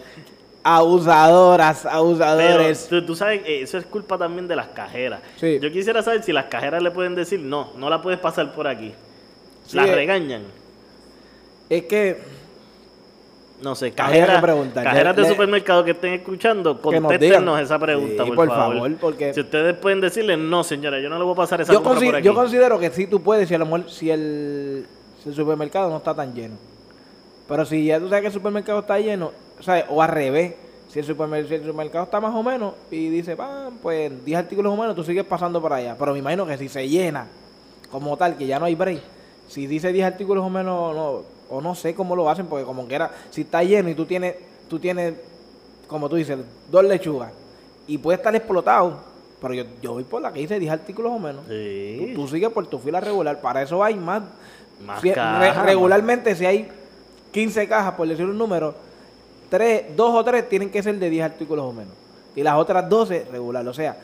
Abusadoras, 0.62 1.80
Pero 1.82 1.94
abusadores. 1.94 2.88
tú, 2.88 3.04
tú 3.06 3.14
sabes, 3.16 3.42
eh, 3.46 3.62
eso 3.62 3.78
es 3.78 3.86
culpa 3.86 4.18
también 4.18 4.46
de 4.48 4.56
las 4.56 4.66
cajeras. 4.68 5.20
Sí. 5.36 5.58
Yo 5.60 5.70
quisiera 5.70 6.02
saber 6.02 6.22
si 6.22 6.32
las 6.32 6.46
cajeras 6.46 6.82
le 6.82 6.90
pueden 6.90 7.14
decir, 7.14 7.40
no, 7.40 7.72
no 7.76 7.88
la 7.88 8.02
puedes 8.02 8.18
pasar 8.20 8.52
por 8.52 8.66
aquí. 8.66 8.92
Sí, 9.66 9.76
las 9.76 9.88
eh. 9.88 9.94
regañan. 9.94 10.42
Es 11.70 11.84
que 11.84 12.18
No 13.62 13.74
sé, 13.74 13.90
cajeras, 13.92 14.40
cajeras 14.74 15.16
de 15.16 15.22
Le- 15.22 15.28
supermercado 15.28 15.84
que 15.84 15.90
estén 15.90 16.12
escuchando, 16.14 16.80
contéstenos 16.80 17.60
esa 17.60 17.76
pregunta, 17.78 18.22
Sí, 18.24 18.28
por, 18.30 18.36
por 18.36 18.48
favor. 18.48 18.74
favor, 18.76 18.96
porque- 19.00 19.34
Si 19.34 19.40
ustedes 19.40 19.74
pueden 19.76 20.00
decirle, 20.00 20.36
no, 20.36 20.62
señora, 20.62 21.00
yo 21.00 21.08
no 21.08 21.18
le 21.18 21.24
voy 21.24 21.32
a 21.32 21.36
pasar 21.36 21.60
esa 21.62 21.72
yo, 21.72 21.82
por 21.82 21.96
aquí. 21.96 22.22
yo 22.22 22.34
considero 22.34 22.78
que 22.78 22.90
sí 22.90 23.06
tú 23.08 23.20
puedes 23.22 23.48
si 23.48 23.54
a 23.54 23.58
lo 23.58 23.64
mejor 23.66 23.90
si 23.90 24.10
el, 24.10 24.86
si 25.22 25.30
el 25.30 25.34
supermercado 25.34 25.90
no 25.90 25.96
está 25.96 26.14
tan 26.14 26.32
lleno. 26.34 26.54
Pero 27.48 27.64
si 27.64 27.86
ya 27.86 27.98
tú 27.98 28.08
sabes 28.08 28.20
que 28.22 28.26
el 28.28 28.32
supermercado 28.32 28.80
está 28.80 28.98
lleno, 29.00 29.32
o 29.58 29.62
sea, 29.62 29.86
o 29.88 30.02
al 30.02 30.08
revés, 30.10 30.54
si 30.88 30.98
el, 30.98 31.06
supermer- 31.06 31.46
si 31.48 31.54
el 31.54 31.62
supermercado 31.64 32.04
está 32.04 32.20
más 32.20 32.34
o 32.34 32.42
menos 32.42 32.74
y 32.90 33.08
dice, 33.08 33.36
"Ah, 33.38 33.70
pues 33.82 34.24
10 34.24 34.38
artículos 34.38 34.72
o 34.72 34.76
menos, 34.76 34.94
tú 34.94 35.02
sigues 35.04 35.24
pasando 35.24 35.60
por 35.60 35.72
allá. 35.72 35.96
Pero 35.98 36.12
me 36.12 36.18
imagino 36.18 36.46
que 36.46 36.56
si 36.58 36.68
se 36.68 36.88
llena 36.88 37.26
como 37.90 38.16
tal, 38.16 38.36
que 38.36 38.46
ya 38.46 38.58
no 38.58 38.66
hay 38.66 38.74
break, 38.74 39.00
si 39.48 39.66
dice 39.66 39.92
10 39.92 40.06
artículos 40.06 40.44
o 40.44 40.50
menos, 40.50 40.94
no, 40.94 41.22
o 41.50 41.60
no 41.62 41.74
sé 41.74 41.94
cómo 41.94 42.14
lo 42.14 42.28
hacen, 42.28 42.46
porque 42.46 42.64
como 42.66 42.86
que 42.86 42.94
era, 42.94 43.10
si 43.30 43.40
está 43.42 43.62
lleno 43.62 43.88
y 43.88 43.94
tú 43.94 44.04
tienes, 44.04 44.34
tú 44.68 44.78
tienes, 44.78 45.14
como 45.86 46.08
tú 46.10 46.16
dices, 46.16 46.38
dos 46.70 46.84
lechugas 46.84 47.32
y 47.86 47.96
puede 47.96 48.16
estar 48.16 48.34
explotado, 48.36 48.98
pero 49.40 49.54
yo, 49.54 49.64
yo 49.80 49.92
voy 49.94 50.04
por 50.04 50.20
la 50.20 50.32
que 50.32 50.40
dice 50.40 50.58
10 50.58 50.70
artículos 50.72 51.12
o 51.12 51.18
menos. 51.18 51.44
Sí. 51.48 52.12
Tú, 52.14 52.22
tú 52.22 52.28
sigues 52.28 52.50
por 52.50 52.66
tu 52.66 52.78
fila 52.78 53.00
regular. 53.00 53.40
Para 53.40 53.62
eso 53.62 53.82
hay 53.82 53.94
más. 53.94 54.22
Más 54.84 55.00
Si- 55.00 55.12
regularmente, 55.64 56.34
si 56.36 56.44
hay 56.46 56.68
15 57.38 57.68
cajas, 57.68 57.94
por 57.94 58.08
decir 58.08 58.24
un 58.24 58.36
número, 58.36 58.74
tres, 59.48 59.96
dos 59.96 60.12
o 60.12 60.24
tres 60.24 60.48
tienen 60.48 60.70
que 60.70 60.82
ser 60.82 60.98
de 60.98 61.08
10 61.08 61.24
artículos 61.24 61.66
o 61.66 61.72
menos. 61.72 61.94
Y 62.34 62.42
las 62.42 62.56
otras 62.56 62.88
12 62.88 63.28
regular. 63.30 63.66
O 63.68 63.72
sea, 63.72 63.96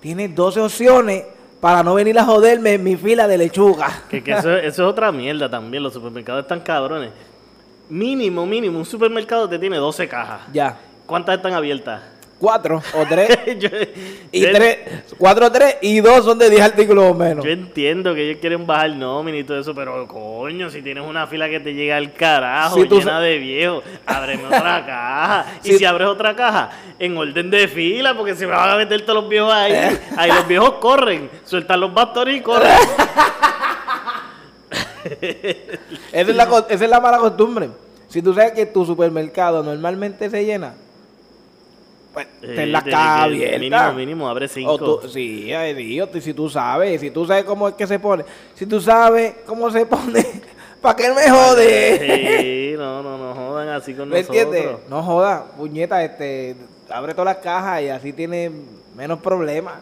tienes 0.00 0.34
12 0.34 0.60
opciones 0.60 1.24
para 1.62 1.82
no 1.82 1.94
venir 1.94 2.18
a 2.18 2.26
joderme 2.26 2.74
en 2.74 2.84
mi 2.84 2.94
fila 2.94 3.26
de 3.26 3.38
lechuga. 3.38 4.02
Que, 4.10 4.22
que 4.22 4.32
eso, 4.32 4.50
eso 4.54 4.66
es 4.66 4.80
otra 4.80 5.10
mierda 5.10 5.48
también. 5.48 5.82
Los 5.82 5.94
supermercados 5.94 6.42
están 6.42 6.60
cabrones. 6.60 7.10
Mínimo, 7.88 8.44
mínimo, 8.44 8.78
un 8.78 8.84
supermercado 8.84 9.48
te 9.48 9.58
tiene 9.58 9.78
12 9.78 10.06
cajas. 10.06 10.42
Ya. 10.52 10.78
¿Cuántas 11.06 11.36
están 11.36 11.54
abiertas? 11.54 12.02
Cuatro 12.38 12.80
o 12.94 13.04
tres. 13.08 13.36
yo, 13.58 13.68
y 14.30 14.40
yo- 14.42 14.52
tres, 14.52 14.78
cuatro 15.18 15.46
o 15.46 15.50
tres 15.52 15.76
y 15.82 15.98
dos 16.00 16.24
son 16.24 16.38
de 16.38 16.48
10 16.48 16.62
artículos 16.62 17.10
o 17.10 17.14
menos. 17.14 17.44
yo 17.44 17.50
entiendo 17.50 18.14
que 18.14 18.28
ellos 18.28 18.38
quieren 18.40 18.64
bajar 18.64 18.90
nómina 18.90 19.38
y 19.38 19.42
todo 19.44 19.58
eso, 19.58 19.74
pero 19.74 20.06
coño, 20.06 20.70
si 20.70 20.80
tienes 20.80 21.04
una 21.04 21.26
fila 21.26 21.48
que 21.48 21.58
te 21.58 21.74
llega 21.74 21.96
al 21.96 22.12
carajo, 22.12 22.76
Si 22.76 22.88
llena 22.88 23.18
de 23.20 23.38
viejos, 23.38 23.82
ábreme 24.06 24.46
otra 24.46 24.86
caja. 24.86 25.46
Y 25.64 25.72
Si- 25.78 25.84
abres 25.84 26.06
otra 26.06 26.36
caja, 26.36 26.70
en 27.00 27.16
orden 27.16 27.50
de 27.50 27.66
fila, 27.66 28.16
porque 28.16 28.36
se 28.36 28.46
me 28.46 28.52
van 28.52 28.70
a 28.70 28.76
meter 28.76 29.00
todos 29.04 29.22
los 29.22 29.28
viejos 29.28 29.52
ahí. 29.52 29.72
Ahí 30.16 30.30
los 30.30 30.46
viejos 30.46 30.74
corren, 30.74 31.28
sueltan 31.44 31.80
los 31.80 31.92
bastones 31.92 32.36
y 32.36 32.40
corren. 32.40 32.70
Esa 35.20 36.30
es, 36.30 36.36
la, 36.36 36.44
esa 36.68 36.84
es 36.84 36.90
la 36.90 37.00
mala 37.00 37.18
costumbre. 37.18 37.68
Si 38.08 38.22
tú 38.22 38.32
sabes 38.34 38.52
que 38.52 38.66
tu 38.66 38.84
supermercado 38.86 39.62
normalmente 39.62 40.30
se 40.30 40.44
llena, 40.44 40.74
pues 42.40 42.54
ten 42.56 42.72
la 42.72 42.78
Eh, 42.86 42.94
abierta. 42.94 43.58
Mínimo, 43.58 43.92
mínimo, 43.94 44.28
abre 44.28 44.48
cinco. 44.48 44.72
O 44.72 44.78
tú, 44.78 45.08
sí, 45.08 45.52
ay, 45.52 45.74
Dios, 45.74 46.08
si 46.20 46.34
tú 46.34 46.48
sabes, 46.48 47.00
si 47.00 47.10
tú 47.10 47.26
sabes 47.26 47.44
cómo 47.44 47.68
es 47.68 47.74
que 47.74 47.86
se 47.86 47.98
pone, 47.98 48.24
si 48.54 48.66
tú 48.66 48.80
sabes 48.80 49.34
cómo 49.46 49.70
se 49.70 49.86
pone, 49.86 50.24
¿para 50.80 50.96
qué 50.96 51.10
me 51.12 51.28
jode? 51.30 51.98
Sí, 52.72 52.74
no, 52.76 53.02
no, 53.02 53.18
no 53.18 53.34
jodan 53.34 53.68
así 53.68 53.94
con 53.94 54.08
¿Me 54.08 54.20
nosotros. 54.20 54.42
entiendes? 54.44 54.76
No 54.88 55.02
joda, 55.02 55.44
puñeta, 55.56 56.02
este, 56.04 56.56
abre 56.90 57.12
todas 57.14 57.34
las 57.36 57.44
cajas 57.44 57.82
y 57.82 57.88
así 57.88 58.12
tiene 58.12 58.50
menos 58.94 59.18
problemas. 59.20 59.74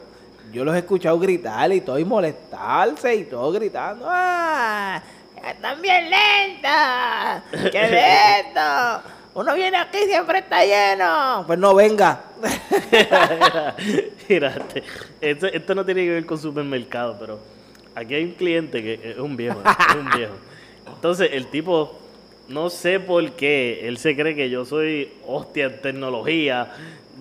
Yo 0.52 0.64
los 0.64 0.74
he 0.74 0.78
escuchado 0.78 1.18
gritar 1.18 1.70
y 1.72 1.80
todo 1.80 1.98
y 1.98 2.04
molestarse 2.04 3.14
y 3.14 3.24
todo 3.24 3.50
gritando. 3.52 4.06
¡Ah! 4.08 5.02
¡Están 5.46 5.80
bien 5.82 6.08
lentas! 6.10 7.42
¡Qué 7.70 7.82
lento! 7.88 9.02
Uno 9.34 9.54
viene 9.54 9.76
aquí 9.76 9.98
y 9.98 10.06
siempre 10.06 10.38
está 10.38 10.64
lleno. 10.64 11.44
Pues 11.46 11.58
no 11.58 11.74
venga. 11.74 12.20
Este- 14.28 14.82
esto, 15.20 15.46
esto 15.46 15.74
no 15.74 15.84
tiene 15.84 16.04
que 16.04 16.10
ver 16.10 16.26
con 16.26 16.38
supermercado, 16.38 17.16
pero 17.18 17.38
aquí 17.94 18.14
hay 18.14 18.24
un 18.24 18.32
cliente 18.32 18.82
que 18.82 19.00
es 19.12 19.18
un 19.18 19.36
viejo, 19.36 19.60
es 19.60 19.94
un 19.96 20.10
viejo. 20.16 20.34
Entonces, 20.94 21.30
el 21.32 21.46
tipo, 21.48 21.98
no 22.48 22.70
sé 22.70 23.00
por 23.00 23.32
qué, 23.32 23.86
él 23.88 23.98
se 23.98 24.16
cree 24.16 24.34
que 24.34 24.50
yo 24.50 24.64
soy 24.64 25.10
hostia 25.26 25.66
en 25.66 25.80
tecnología, 25.80 26.72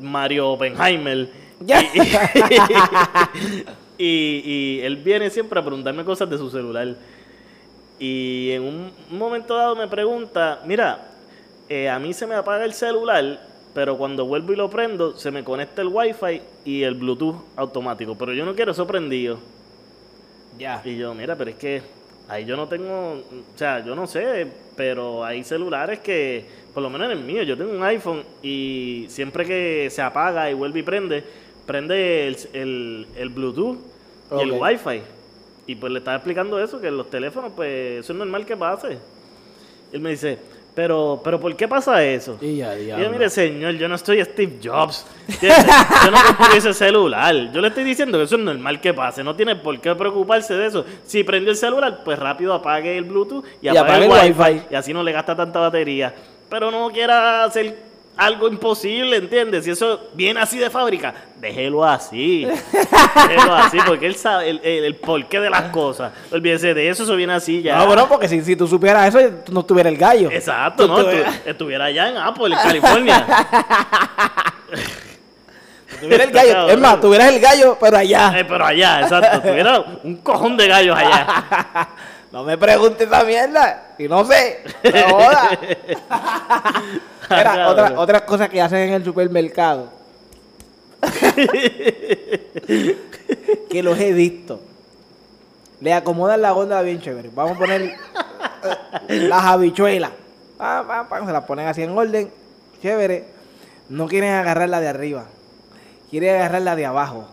Mario 0.01 0.49
Oppenheimer. 0.51 1.29
Y- 3.97 4.41
y 4.45 4.81
él 4.81 4.97
viene 4.97 5.29
siempre 5.29 5.57
a 5.57 5.63
preguntarme 5.63 6.03
cosas 6.03 6.29
de 6.29 6.37
su 6.37 6.49
celular. 6.49 6.95
Y 7.97 8.51
en 8.51 8.61
un 8.63 8.91
momento 9.09 9.55
dado 9.55 9.73
me 9.73 9.87
pregunta, 9.87 10.59
mira, 10.65 11.11
eh, 11.69 11.87
a 11.89 11.97
mí 11.97 12.13
se 12.13 12.27
me 12.27 12.35
apaga 12.35 12.65
el 12.65 12.73
celular, 12.73 13.39
pero 13.75 13.97
cuando 13.97 14.25
vuelvo 14.25 14.53
y 14.53 14.55
lo 14.55 14.69
prendo, 14.69 15.17
se 15.17 15.31
me 15.31 15.43
conecta 15.43 15.81
el 15.81 15.89
wifi 15.89 16.41
y 16.63 16.83
el 16.83 16.95
bluetooth 16.95 17.35
automático. 17.57 18.15
Pero 18.17 18.33
yo 18.33 18.45
no 18.45 18.55
quiero 18.55 18.71
eso 18.71 18.87
prendido. 18.87 19.37
Ya. 20.57 20.81
Y 20.85 20.95
yo, 20.95 21.13
mira, 21.13 21.35
pero 21.35 21.49
es 21.49 21.57
que 21.57 21.81
ahí 22.29 22.45
yo 22.45 22.55
no 22.55 22.69
tengo, 22.69 23.15
o 23.15 23.57
sea, 23.57 23.85
yo 23.85 23.93
no 23.93 24.07
sé, 24.07 24.47
pero 24.77 25.25
hay 25.25 25.43
celulares 25.43 25.99
que, 25.99 26.45
por 26.73 26.83
lo 26.83 26.89
menos 26.89 27.11
en 27.11 27.17
el 27.17 27.23
mío, 27.25 27.43
yo 27.43 27.57
tengo 27.57 27.73
un 27.73 27.83
iPhone 27.83 28.23
y 28.41 29.07
siempre 29.09 29.45
que 29.45 29.89
se 29.91 30.01
apaga 30.01 30.49
y 30.49 30.53
vuelve 30.53 30.79
y 30.79 30.83
prende, 30.83 31.25
prende 31.65 32.27
el, 32.27 32.37
el, 32.53 33.07
el 33.17 33.29
Bluetooth 33.29 33.77
y 34.37 34.39
el. 34.39 34.51
Wi-Fi. 34.53 35.01
Y 35.67 35.75
pues 35.75 35.91
le 35.91 35.99
estaba 35.99 36.15
explicando 36.15 36.63
eso, 36.63 36.79
que 36.79 36.87
en 36.87 36.95
los 36.95 37.09
teléfonos, 37.09 37.51
pues 37.53 37.99
eso 37.99 38.13
es 38.13 38.19
normal 38.19 38.45
que 38.45 38.55
pase. 38.55 38.99
Él 39.91 39.99
me 39.99 40.11
dice, 40.11 40.39
pero, 40.75 41.21
pero 41.23 41.39
¿por 41.39 41.55
qué 41.55 41.67
pasa 41.67 42.03
eso? 42.03 42.37
Y 42.41 42.57
ya, 42.57 42.75
Y 42.75 42.79
yo, 42.79 42.97
diablo. 42.97 43.09
mire, 43.11 43.29
señor, 43.29 43.73
yo 43.75 43.87
no 43.87 43.95
estoy 43.95 44.21
Steve 44.23 44.59
Jobs. 44.63 45.05
Yo 45.41 45.49
no 46.11 46.17
compré 46.37 46.57
ese 46.57 46.73
celular. 46.73 47.33
Yo 47.53 47.61
le 47.61 47.69
estoy 47.69 47.83
diciendo 47.85 48.17
que 48.17 48.25
eso 48.25 48.35
es 48.35 48.41
normal 48.41 48.79
que 48.81 48.93
pase. 48.93 49.23
No 49.23 49.35
tiene 49.35 49.55
por 49.55 49.79
qué 49.79 49.95
preocuparse 49.95 50.53
de 50.53 50.67
eso. 50.67 50.85
Si 51.05 51.23
prendió 51.23 51.49
el 51.51 51.57
celular, 51.57 52.01
pues 52.03 52.19
rápido 52.19 52.53
apague 52.53 52.97
el 52.97 53.05
Bluetooth 53.05 53.45
y, 53.61 53.65
Y 53.65 53.69
apague, 53.69 54.05
apague 54.05 54.05
el, 54.05 54.11
el 54.11 54.33
Wi-Fi. 54.33 54.41
Wi-Fi. 54.53 54.65
Y 54.71 54.75
así 54.75 54.93
no 54.93 55.01
le 55.01 55.11
gasta 55.13 55.35
tanta 55.35 55.59
batería. 55.59 56.13
Pero 56.49 56.69
no 56.69 56.89
quiera 56.89 57.45
hacer 57.45 57.75
algo 58.17 58.47
imposible, 58.47 59.17
¿entiendes? 59.17 59.65
Si 59.65 59.71
eso 59.71 60.09
viene 60.13 60.39
así 60.39 60.57
de 60.57 60.69
fábrica, 60.69 61.13
déjelo 61.37 61.83
así. 61.83 62.45
déjelo 63.29 63.55
así, 63.55 63.77
porque 63.85 64.05
él 64.07 64.15
sabe 64.15 64.49
el, 64.49 64.61
el- 64.63 64.85
el 64.85 64.95
porqué 64.95 65.39
de 65.39 65.49
las 65.49 65.63
cosas. 65.71 66.11
Olvídese 66.31 66.73
de 66.73 66.89
eso, 66.89 67.03
eso 67.03 67.15
viene 67.15 67.33
así 67.33 67.61
ya. 67.61 67.77
No, 67.77 67.87
bueno, 67.87 68.07
porque 68.07 68.27
si, 68.27 68.41
si 68.41 68.55
tú 68.55 68.67
supieras 68.67 69.13
eso, 69.13 69.19
tú 69.45 69.51
no 69.53 69.63
tuviera 69.63 69.89
el 69.89 69.97
gallo. 69.97 70.29
Exacto, 70.31 70.85
Tú 70.87 70.91
¿no? 70.93 71.03
tuvieras- 71.03 71.35
Estu- 71.35 71.49
estuviera 71.49 71.85
allá 71.85 72.09
en 72.09 72.17
Apple, 72.17 72.47
en 72.55 72.61
California. 72.61 73.25
tuviera 76.01 76.23
el 76.23 76.31
gallo. 76.31 76.67
Es 76.69 76.79
más, 76.79 76.99
tuvieras 77.01 77.27
el 77.33 77.39
gallo, 77.39 77.77
pero 77.79 77.97
allá. 77.97 78.33
Eh, 78.39 78.45
pero 78.45 78.65
allá, 78.65 79.01
exacto. 79.01 79.41
Tuviera 79.41 79.83
un 80.03 80.17
cojón 80.17 80.57
de 80.57 80.67
gallos 80.67 80.97
allá. 80.97 81.87
No 82.35 82.43
me 82.43 82.57
preguntes 82.57 83.07
esa 83.07 83.23
mierda. 83.23 83.95
Y 83.97 84.09
no 84.09 84.25
sé. 84.25 84.59
No 84.83 85.09
joda. 85.09 85.57
Cabrón. 87.29 87.59
otra, 87.67 87.93
otras 87.97 88.21
cosas 88.23 88.49
que 88.49 88.61
hacen 88.61 88.79
en 88.79 88.93
el 88.95 89.05
supermercado. 89.05 89.87
que 93.69 93.81
los 93.81 93.97
he 93.97 94.11
visto. 94.11 94.59
le 95.79 95.93
acomodan 95.93 96.41
la 96.41 96.51
góndola 96.51 96.81
bien 96.81 96.99
chévere. 96.99 97.29
Vamos 97.33 97.55
a 97.55 97.59
poner 97.59 97.81
eh, 97.83 97.95
las 99.07 99.45
habichuelas. 99.45 100.11
Pam, 100.57 100.85
pam, 100.85 101.07
pam, 101.07 101.25
se 101.25 101.31
las 101.31 101.45
ponen 101.45 101.67
así 101.69 101.83
en 101.83 101.97
orden, 101.97 102.29
chévere. 102.81 103.27
No 103.87 104.09
quieren 104.09 104.33
agarrar 104.33 104.67
la 104.67 104.81
de 104.81 104.89
arriba, 104.89 105.23
quieren 106.09 106.35
agarrar 106.35 106.63
la 106.63 106.75
de 106.75 106.85
abajo. 106.85 107.29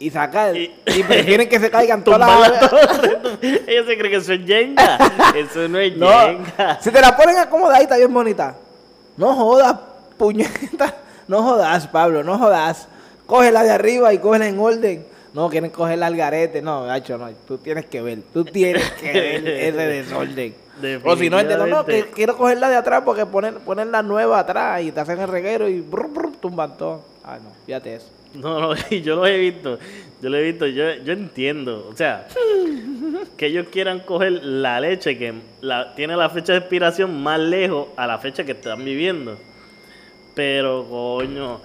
Y 0.00 0.10
sacar, 0.10 0.56
y, 0.56 0.72
Y- 0.86 1.02
prefieren 1.02 1.48
que 1.48 1.58
se 1.58 1.70
caigan 1.70 2.04
todas 2.04 2.20
las. 2.20 2.72
Ellos 3.42 3.86
se 3.86 3.98
creen 3.98 4.10
que 4.12 4.16
eso 4.16 4.32
es 4.32 4.40
Jenga. 4.46 4.98
Eso 5.34 5.68
no 5.68 5.78
es 5.78 5.96
No, 5.96 6.08
Jenga. 6.08 6.78
si 6.80 6.90
te 6.90 7.00
la 7.00 7.16
ponen 7.16 7.36
acomodadita 7.38 7.96
bien 7.96 8.12
bonita. 8.14 8.54
No 9.16 9.34
jodas, 9.34 9.74
puñeta. 10.16 10.94
No 11.26 11.42
jodas, 11.42 11.88
Pablo, 11.88 12.22
no 12.22 12.38
jodas. 12.38 12.86
Coge 13.26 13.50
la 13.50 13.62
de 13.64 13.70
arriba 13.70 14.12
y 14.14 14.18
cógela 14.18 14.46
en 14.46 14.58
orden. 14.58 15.04
No, 15.34 15.50
quieren 15.50 15.70
coger 15.70 16.02
al 16.02 16.16
garete. 16.16 16.62
No, 16.62 16.84
gacho, 16.84 17.18
no. 17.18 17.28
Tú 17.46 17.58
tienes 17.58 17.86
que 17.86 18.00
ver. 18.00 18.20
Tú 18.32 18.44
tienes 18.44 18.90
que 18.92 19.12
ver 19.12 19.48
ese 19.48 19.72
desorden. 19.86 20.54
O 21.04 21.16
si 21.16 21.28
no, 21.28 21.38
el 21.40 21.48
de 21.48 21.56
no, 21.56 21.66
no, 21.66 21.84
que 21.84 22.06
quiero 22.14 22.36
coger 22.36 22.58
la 22.58 22.70
de 22.70 22.76
atrás 22.76 23.02
porque 23.04 23.26
ponen, 23.26 23.56
ponen 23.56 23.90
la 23.90 24.00
nueva 24.02 24.38
atrás 24.38 24.80
y 24.82 24.92
te 24.92 25.00
hacen 25.00 25.18
el 25.20 25.28
reguero 25.28 25.68
y 25.68 25.80
brr, 25.80 26.08
brr, 26.08 26.36
tumban 26.40 26.76
todo. 26.78 27.02
Ay, 27.24 27.40
no, 27.42 27.50
fíjate 27.66 27.96
eso. 27.96 28.06
No, 28.34 28.60
no, 28.60 28.74
yo 28.90 29.16
lo 29.16 29.26
he 29.26 29.38
visto. 29.38 29.78
Yo 30.20 30.28
lo 30.28 30.36
he 30.36 30.42
visto. 30.42 30.66
Yo, 30.66 30.94
yo 31.04 31.12
entiendo. 31.12 31.88
O 31.90 31.96
sea, 31.96 32.26
que 33.36 33.46
ellos 33.46 33.66
quieran 33.70 34.00
coger 34.00 34.44
la 34.44 34.80
leche 34.80 35.16
que 35.16 35.34
la, 35.60 35.94
tiene 35.94 36.16
la 36.16 36.28
fecha 36.28 36.52
de 36.52 36.58
expiración 36.58 37.22
más 37.22 37.40
lejos 37.40 37.88
a 37.96 38.06
la 38.06 38.18
fecha 38.18 38.44
que 38.44 38.52
están 38.52 38.84
viviendo. 38.84 39.38
Pero, 40.34 40.86
coño, 40.88 41.60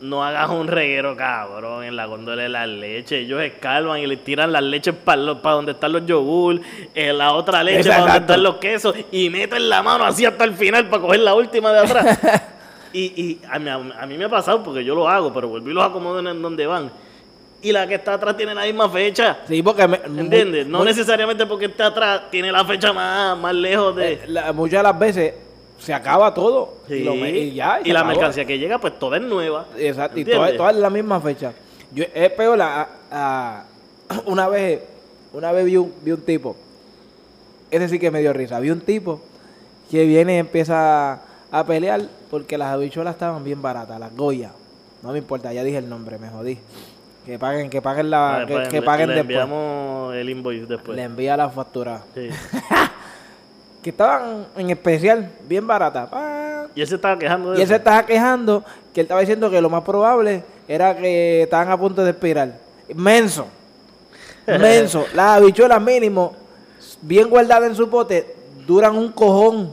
no 0.00 0.24
hagas 0.24 0.48
un 0.50 0.68
reguero, 0.68 1.16
cabrón, 1.16 1.84
en 1.84 1.96
la 1.96 2.06
góndola 2.06 2.42
de 2.42 2.48
la 2.48 2.66
leche. 2.66 3.20
Ellos 3.20 3.40
escalvan 3.42 4.00
y 4.00 4.06
le 4.06 4.16
tiran 4.16 4.52
las 4.52 4.62
leches 4.62 4.94
para 4.94 5.20
donde 5.22 5.72
están 5.72 5.92
los 5.92 6.06
yogur, 6.06 6.60
en 6.94 7.18
la 7.18 7.32
otra 7.32 7.62
leche 7.62 7.88
para 7.88 8.00
donde 8.00 8.18
están 8.18 8.42
los 8.42 8.56
quesos, 8.56 8.94
y 9.10 9.28
meten 9.30 9.68
la 9.68 9.82
mano 9.82 10.04
así 10.04 10.24
hasta 10.24 10.44
el 10.44 10.54
final 10.54 10.88
para 10.88 11.02
coger 11.02 11.20
la 11.20 11.34
última 11.34 11.72
de 11.72 11.78
atrás. 11.78 12.18
y 12.92 13.00
y 13.20 13.40
a, 13.50 13.58
mí, 13.58 13.68
a 13.68 14.06
mí 14.06 14.18
me 14.18 14.24
ha 14.24 14.28
pasado 14.28 14.62
porque 14.62 14.84
yo 14.84 14.94
lo 14.94 15.08
hago, 15.08 15.32
pero 15.32 15.48
vuelvo 15.48 15.70
y 15.70 15.72
los 15.72 15.84
acomodo 15.84 16.18
en 16.20 16.42
donde 16.42 16.66
van. 16.66 16.90
Y 17.62 17.72
la 17.72 17.86
que 17.86 17.96
está 17.96 18.14
atrás 18.14 18.36
tiene 18.38 18.54
la 18.54 18.64
misma 18.64 18.88
fecha. 18.88 19.38
Sí, 19.46 19.62
porque 19.62 19.86
me, 19.86 19.96
¿Entiendes? 19.96 20.66
No 20.66 20.82
necesariamente 20.84 21.44
porque 21.46 21.66
está 21.66 21.86
atrás 21.88 22.22
tiene 22.30 22.50
la 22.50 22.64
fecha 22.64 22.92
más, 22.92 23.36
más 23.38 23.54
lejos 23.54 23.94
de... 23.96 24.12
eh, 24.14 24.20
la- 24.28 24.52
muchas 24.54 24.78
de 24.78 24.82
las 24.84 24.98
veces 24.98 25.34
se 25.78 25.92
acaba 25.92 26.32
todo. 26.32 26.78
Sí. 26.88 26.94
Y, 26.94 27.04
lo 27.04 27.14
me- 27.14 27.30
y 27.30 27.52
ya. 27.54 27.80
Y 27.84 27.92
la 27.92 28.02
mercancía 28.02 28.46
que 28.46 28.58
llega, 28.58 28.78
pues 28.78 28.98
toda 28.98 29.18
es 29.18 29.22
nueva. 29.22 29.66
Exacto, 29.76 30.18
y 30.18 30.24
todas 30.24 30.56
todas 30.56 30.74
en 30.74 30.80
la 30.80 30.88
misma 30.90 31.20
fecha. 31.20 31.52
Yo, 31.92 32.04
es 32.14 32.30
peor, 32.30 32.60
a- 32.62 32.88
a- 33.10 33.64
una 34.26 34.48
vez, 34.48 34.80
una 35.34 35.52
vez 35.52 35.66
vi 35.66 35.76
un, 35.76 35.92
vi 36.02 36.12
un 36.12 36.22
tipo, 36.22 36.56
ese 37.70 37.88
sí 37.90 37.98
que 37.98 38.10
me 38.10 38.20
dio 38.20 38.32
risa, 38.32 38.58
vi 38.58 38.70
un 38.70 38.80
tipo 38.80 39.20
que 39.90 40.04
viene 40.06 40.36
y 40.36 40.38
empieza 40.38 41.20
a 41.52 41.64
pelear 41.64 42.02
porque 42.30 42.56
las 42.58 42.68
habichuelas 42.72 43.14
estaban 43.14 43.42
bien 43.44 43.60
baratas, 43.62 43.98
las 43.98 44.14
Goya. 44.16 44.50
No 45.02 45.12
me 45.12 45.18
importa, 45.18 45.52
ya 45.52 45.62
dije 45.64 45.78
el 45.78 45.88
nombre, 45.88 46.18
me 46.18 46.28
jodí. 46.28 46.58
Que 47.24 47.38
paguen, 47.38 47.68
que 47.70 47.80
paguen 47.82 48.10
la, 48.10 48.18
Vale, 48.20 48.46
que, 48.46 48.52
pues, 48.54 48.68
que 48.68 48.80
le- 48.80 48.86
paguen 48.86 49.08
le 49.08 49.14
después. 49.16 49.36
enviamos 49.36 50.14
el 50.14 50.30
invoice 50.30 50.66
después. 50.66 50.96
Le 50.96 51.02
envía 51.02 51.36
la 51.36 51.48
factura. 51.50 52.02
Sí. 52.14 52.28
Que 53.82 53.88
estaban 53.90 54.46
en 54.58 54.68
especial, 54.68 55.30
bien 55.48 55.66
baratas. 55.66 56.06
Pa, 56.10 56.66
Y 56.74 56.82
él 56.82 56.86
se 56.86 56.96
estaba 56.96 57.18
quejando 57.18 57.52
de 57.52 57.58
Y 57.58 57.62
él 57.62 57.68
se 57.68 57.76
estaba 57.76 58.04
quejando 58.04 58.62
que 58.92 59.00
él 59.00 59.04
estaba 59.06 59.20
diciendo 59.20 59.50
que 59.50 59.58
lo 59.62 59.70
más 59.70 59.82
probable 59.84 60.44
era 60.68 60.94
que 60.98 61.44
estaban 61.44 61.70
a 61.70 61.78
punto 61.78 62.04
de 62.04 62.10
expirar. 62.10 62.58
Menso. 62.94 63.46
Menso. 64.46 65.06
Las 65.14 65.38
habichuelas 65.38 65.80
mínimo, 65.80 66.34
bien 67.00 67.30
guardadas 67.30 67.70
en 67.70 67.74
su 67.74 67.88
pote, 67.88 68.34
duran 68.66 68.94
un 68.98 69.12
cojón. 69.12 69.68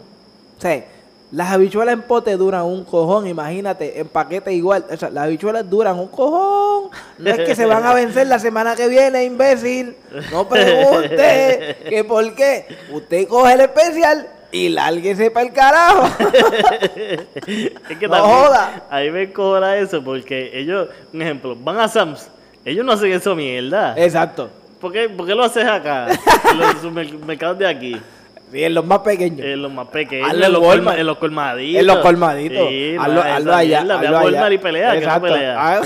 O 0.58 0.62
sea, 0.62 0.86
las 1.32 1.52
habichuelas 1.52 1.94
en 1.94 2.02
pote 2.04 2.38
duran 2.38 2.64
un 2.64 2.86
cojón, 2.86 3.28
imagínate, 3.28 4.00
en 4.00 4.08
paquete 4.08 4.54
igual. 4.54 4.86
O 4.90 4.96
sea, 4.96 5.10
las 5.10 5.26
habichuelas 5.26 5.70
duran 5.70 6.00
un 6.00 6.08
cojón. 6.08 6.90
No 7.18 7.30
es 7.30 7.40
que 7.40 7.56
se 7.56 7.66
van 7.66 7.84
a 7.86 7.94
vencer 7.94 8.28
la 8.28 8.40
semana 8.40 8.76
que 8.76 8.88
viene, 8.88 9.26
imbécil. 9.26 9.96
No 10.32 10.48
pregunte 10.48 11.78
que 11.90 12.04
por 12.04 12.34
qué. 12.34 12.66
Usted 12.92 13.28
coge 13.28 13.54
el 13.54 13.62
especial 13.62 14.28
y 14.52 14.70
lárguese 14.70 15.30
para 15.30 15.46
el 15.48 15.54
carajo. 15.54 16.10
Es 17.48 17.98
que 17.98 18.08
No 18.08 18.16
también, 18.16 18.36
joda. 18.36 18.84
Ahí 18.90 19.12
me 19.12 19.32
cobra 19.32 19.78
eso 19.78 20.04
porque 20.04 20.52
ellos, 20.54 20.90
un 21.14 21.22
ejemplo, 21.22 21.56
van 21.56 21.80
a 21.80 21.88
Sam's. 21.88 22.30
Ellos 22.64 22.86
no 22.86 22.94
hacen 22.94 23.12
eso 23.12 23.36
mierda. 23.36 23.96
Exacto. 23.98 24.50
¿Por 24.80 24.92
qué, 24.92 25.10
por 25.10 25.26
qué 25.26 25.36
lo 25.36 25.44
haces 25.44 25.66
acá? 25.66 26.08
En 26.52 26.60
los 26.60 26.82
supermercados 26.82 27.58
de 27.58 27.68
aquí. 27.68 28.02
Sí, 28.52 28.64
en 28.64 28.74
los 28.74 28.86
más 28.86 29.00
pequeños. 29.00 29.40
En 29.46 29.62
los 29.62 29.72
más 29.72 29.88
pequeños. 29.88 30.30
Hazlo 30.30 30.46
En 30.46 30.54
los, 30.54 30.62
en 30.62 30.68
Walmart. 30.70 30.88
colma- 30.96 31.00
en 31.02 31.08
los 31.08 31.18
colmaditos. 31.18 31.82
en 31.82 31.88
los 31.88 31.98
colmaditos. 31.98 32.68
Sí, 32.70 32.96
hazlo, 33.00 33.22
hazlo 33.22 33.54
allá. 33.56 33.82
mierda. 33.82 33.98
Ve 34.00 34.08
hazlo 34.08 34.18
a. 34.18 34.24
Walmart 34.24 34.54
y 34.54 34.58
pelea. 34.58 34.90
que 34.92 34.96
no 34.98 35.04
Exacto. 35.04 35.22
pelea. 35.28 35.56
Ah, 35.58 35.82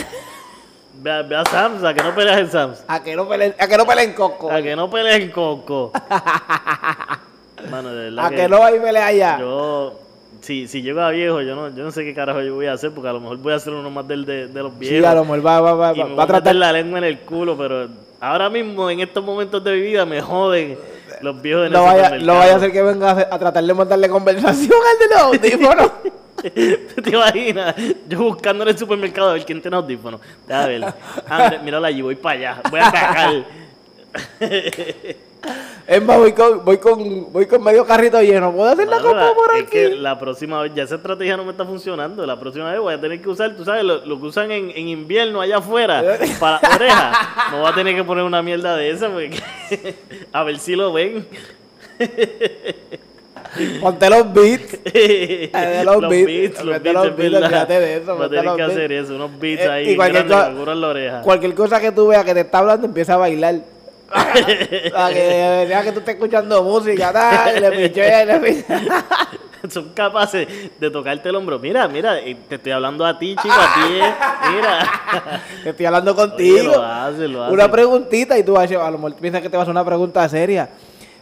Ve, 1.04 1.12
a- 1.12 1.22
ve 1.24 1.36
a 1.36 1.46
Sam's, 1.46 1.84
a 1.84 1.94
que 1.96 2.04
no 2.04 2.14
peleas 2.14 2.38
en 2.40 2.52
Sam's. 2.52 2.84
A 2.88 3.02
que 3.02 3.16
no 3.16 3.28
peleen, 3.28 3.56
a 3.58 3.68
que 3.68 3.78
no 3.78 3.86
peleen 3.88 4.14
coco. 4.14 4.52
A 4.52 4.62
que 4.62 4.76
no 4.76 4.88
peleas 4.90 5.20
en 5.20 5.32
Coco. 5.32 5.92
Mano, 7.70 7.90
de 7.94 8.10
verdad 8.10 8.26
A 8.26 8.30
que 8.30 8.48
no 8.48 8.64
hay 8.64 8.80
pelea 8.80 9.06
allá. 9.08 9.38
Yo, 9.40 9.94
si, 10.42 10.68
si 10.68 10.82
llego 10.82 11.02
a 11.02 11.10
viejo, 11.12 11.42
yo 11.42 11.56
no, 11.56 11.70
yo 11.76 11.84
no 11.84 11.92
sé 11.92 12.04
qué 12.04 12.14
carajo 12.14 12.42
yo 12.42 12.56
voy 12.56 12.66
a 12.68 12.74
hacer, 12.74 12.92
porque 12.92 13.10
a 13.10 13.14
lo 13.14 13.20
mejor 13.20 13.38
voy 13.38 13.54
a 13.54 13.58
hacer 13.58 13.74
uno 13.74 13.90
más 13.90 14.08
del 14.08 14.26
de, 14.26 14.48
de 14.48 14.64
los 14.64 14.78
viejos. 14.78 15.00
Sí, 15.00 15.06
a 15.06 15.14
lo 15.16 15.22
mejor 15.24 15.46
va, 15.46 15.62
va, 15.62 15.74
va, 15.74 15.94
y 15.96 16.00
va, 16.00 16.06
me 16.06 16.10
va 16.12 16.16
voy 16.16 16.24
a 16.24 16.28
tratar. 16.28 16.56
la 16.56 16.72
lengua 16.72 16.98
en 17.00 17.04
el 17.06 17.20
culo, 17.20 17.56
pero 17.58 17.88
ahora 18.20 18.50
mismo, 18.50 18.90
en 18.90 19.00
estos 19.00 19.24
momentos 19.24 19.64
de 19.64 19.74
mi 19.74 19.82
vida, 19.82 20.06
me 20.06 20.22
joden 20.22 20.78
los 21.22 21.42
viejos 21.42 21.68
en 21.68 21.74
No 21.74 21.84
vaya, 21.84 22.18
no 22.18 22.36
vaya 22.36 22.56
a 22.56 22.60
ser 22.60 22.72
que 22.72 22.82
venga 22.82 23.12
a, 23.12 23.36
a 23.36 23.40
tratar 23.40 23.64
de 23.64 23.74
montarle 23.74 24.10
conversación 24.10 24.80
al 24.92 25.00
de 25.00 25.16
los 25.16 25.24
audífonos. 25.24 25.92
¿Te 27.04 27.10
imaginas? 27.10 27.76
Yo 28.08 28.24
buscando 28.24 28.64
en 28.64 28.70
el 28.70 28.78
supermercado 28.78 29.30
a 29.30 29.34
ver 29.34 29.46
quién 29.46 29.62
tiene 29.62 29.78
audífonos. 29.78 30.22
Déjame 30.48 30.80
ver. 30.80 30.94
André, 31.28 31.60
mírala 31.60 31.88
allí, 31.88 32.02
voy 32.02 32.16
para 32.16 32.40
allá. 32.40 32.62
Voy 32.70 32.80
a 32.80 32.92
cagar. 32.92 33.46
es 35.88 36.04
más, 36.04 36.18
voy 36.18 36.32
con, 36.34 36.64
voy 36.64 36.78
con, 36.78 37.32
voy 37.34 37.46
con 37.46 37.64
medio 37.64 37.86
carrito 37.86 38.22
lleno. 38.22 38.52
¿Puedo 38.54 38.70
hacer 38.70 38.88
la 38.88 39.00
copa 39.00 39.34
por 39.34 39.56
es 39.56 39.64
que 39.70 39.86
aquí? 39.88 39.96
la 39.96 40.18
próxima 40.20 40.62
vez, 40.62 40.74
ya 40.76 40.84
esa 40.84 40.96
estrategia 40.96 41.38
no 41.38 41.44
me 41.46 41.52
está 41.52 41.66
funcionando. 41.66 42.26
La 42.26 42.40
próxima 42.40 42.72
vez 42.72 42.80
voy 42.80 42.94
a 42.94 43.02
tener 43.02 43.22
que 43.22 43.30
usar, 43.30 43.56
tú 43.56 43.66
sabes, 43.66 43.84
lo, 43.84 44.06
lo 44.06 44.20
que 44.20 44.26
usan 44.28 44.52
en, 44.52 44.72
en 44.72 44.88
invierno 44.88 45.42
allá 45.42 45.58
afuera 45.58 46.04
para 46.40 46.60
orejas. 46.76 47.18
Me 47.52 47.60
voy 47.60 47.70
a 47.70 47.74
tener 47.76 47.96
que 47.96 48.04
poner 48.04 48.24
una 48.24 48.42
mierda 48.42 48.76
de 48.76 48.92
esa 48.92 49.10
porque 49.10 49.42
a 50.34 50.44
ver 50.44 50.60
si 50.60 50.76
lo 50.76 50.94
ven. 50.94 51.26
Ponte 53.82 54.10
los 54.10 54.34
beats. 54.34 54.80
los 55.84 56.10
beats, 56.10 56.64
los 56.64 56.74
vete 56.74 56.94
beats, 56.94 56.94
los 56.94 57.18
beats, 57.18 57.18
verdad. 57.18 57.44
olvídate 57.44 57.80
de 57.82 57.98
eso, 57.98 58.16
Voy 58.16 58.26
a 58.26 58.30
tener 58.30 58.46
los 58.46 58.56
que 58.56 58.62
beats. 58.64 58.74
hacer 58.78 58.92
eso, 58.94 59.16
unos 59.16 59.40
beats 59.40 59.62
Eh, 59.64 59.70
ahí 59.70 59.90
y 59.90 59.96
cualquier 59.98 60.28
grandes 60.28 60.78
la 60.78 60.88
oreja. 60.88 61.22
Cualquier 61.22 61.54
cosa 61.54 61.82
que 61.82 61.92
tú 61.92 62.08
veas 62.08 62.24
que 62.24 62.34
te 62.34 62.40
está 62.42 62.60
hablando, 62.60 62.88
empieza 62.88 63.16
a 63.16 63.18
bailar. 63.18 63.56
Para 64.12 64.34
que 65.14 65.66
vea 65.68 65.84
que 65.84 65.92
tú 65.92 66.00
estás 66.00 66.16
escuchando 66.16 66.64
música, 66.64 67.12
tal, 67.12 67.62
le 67.62 67.90
le. 67.90 68.66
Son 69.70 69.90
capaces 69.90 70.48
de 70.80 70.90
tocarte 70.90 71.30
el 71.30 71.36
hombro. 71.36 71.60
Mira, 71.60 71.88
mira, 71.88 72.20
eh, 72.20 72.36
te 72.50 72.56
estoy 72.56 72.72
hablando 72.72 73.06
a 73.06 73.18
ti, 73.20 73.36
chico, 73.42 73.54
a 73.54 73.74
ti, 73.76 73.94
eh. 73.94 74.14
Mira. 74.56 74.92
Que 75.64 75.70
estoy 75.70 75.86
hablando 75.86 76.12
Oye, 76.12 76.20
contigo. 76.20 76.76
lo 76.76 76.84
hace, 76.84 77.28
lo 77.28 77.44
hace. 77.44 77.54
Una 77.54 77.72
preguntita 77.72 78.38
y 78.40 78.44
tú 78.44 78.54
vas 78.54 78.72
a, 78.72 78.88
a 78.88 78.92
lo 78.92 78.98
mejor 78.98 79.16
piensas 79.16 79.42
que 79.42 79.50
te 79.50 79.58
vas 79.58 79.62
a 79.62 79.64
hacer 79.64 79.72
una 79.72 79.86
pregunta 79.86 80.28
seria. 80.30 80.70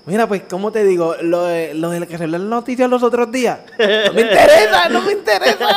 Mira, 0.05 0.25
pues, 0.25 0.43
¿cómo 0.49 0.71
te 0.71 0.83
digo? 0.85 1.15
Lo 1.21 1.43
de, 1.43 1.73
lo 1.73 1.89
de 1.89 2.07
que 2.07 2.17
se 2.17 2.27
las 2.27 2.41
noticias 2.41 2.89
los 2.89 3.03
otros 3.03 3.31
días. 3.31 3.59
No 3.77 4.13
me 4.13 4.21
interesa, 4.21 4.89
no 4.89 5.01
me 5.01 5.11
interesa. 5.11 5.67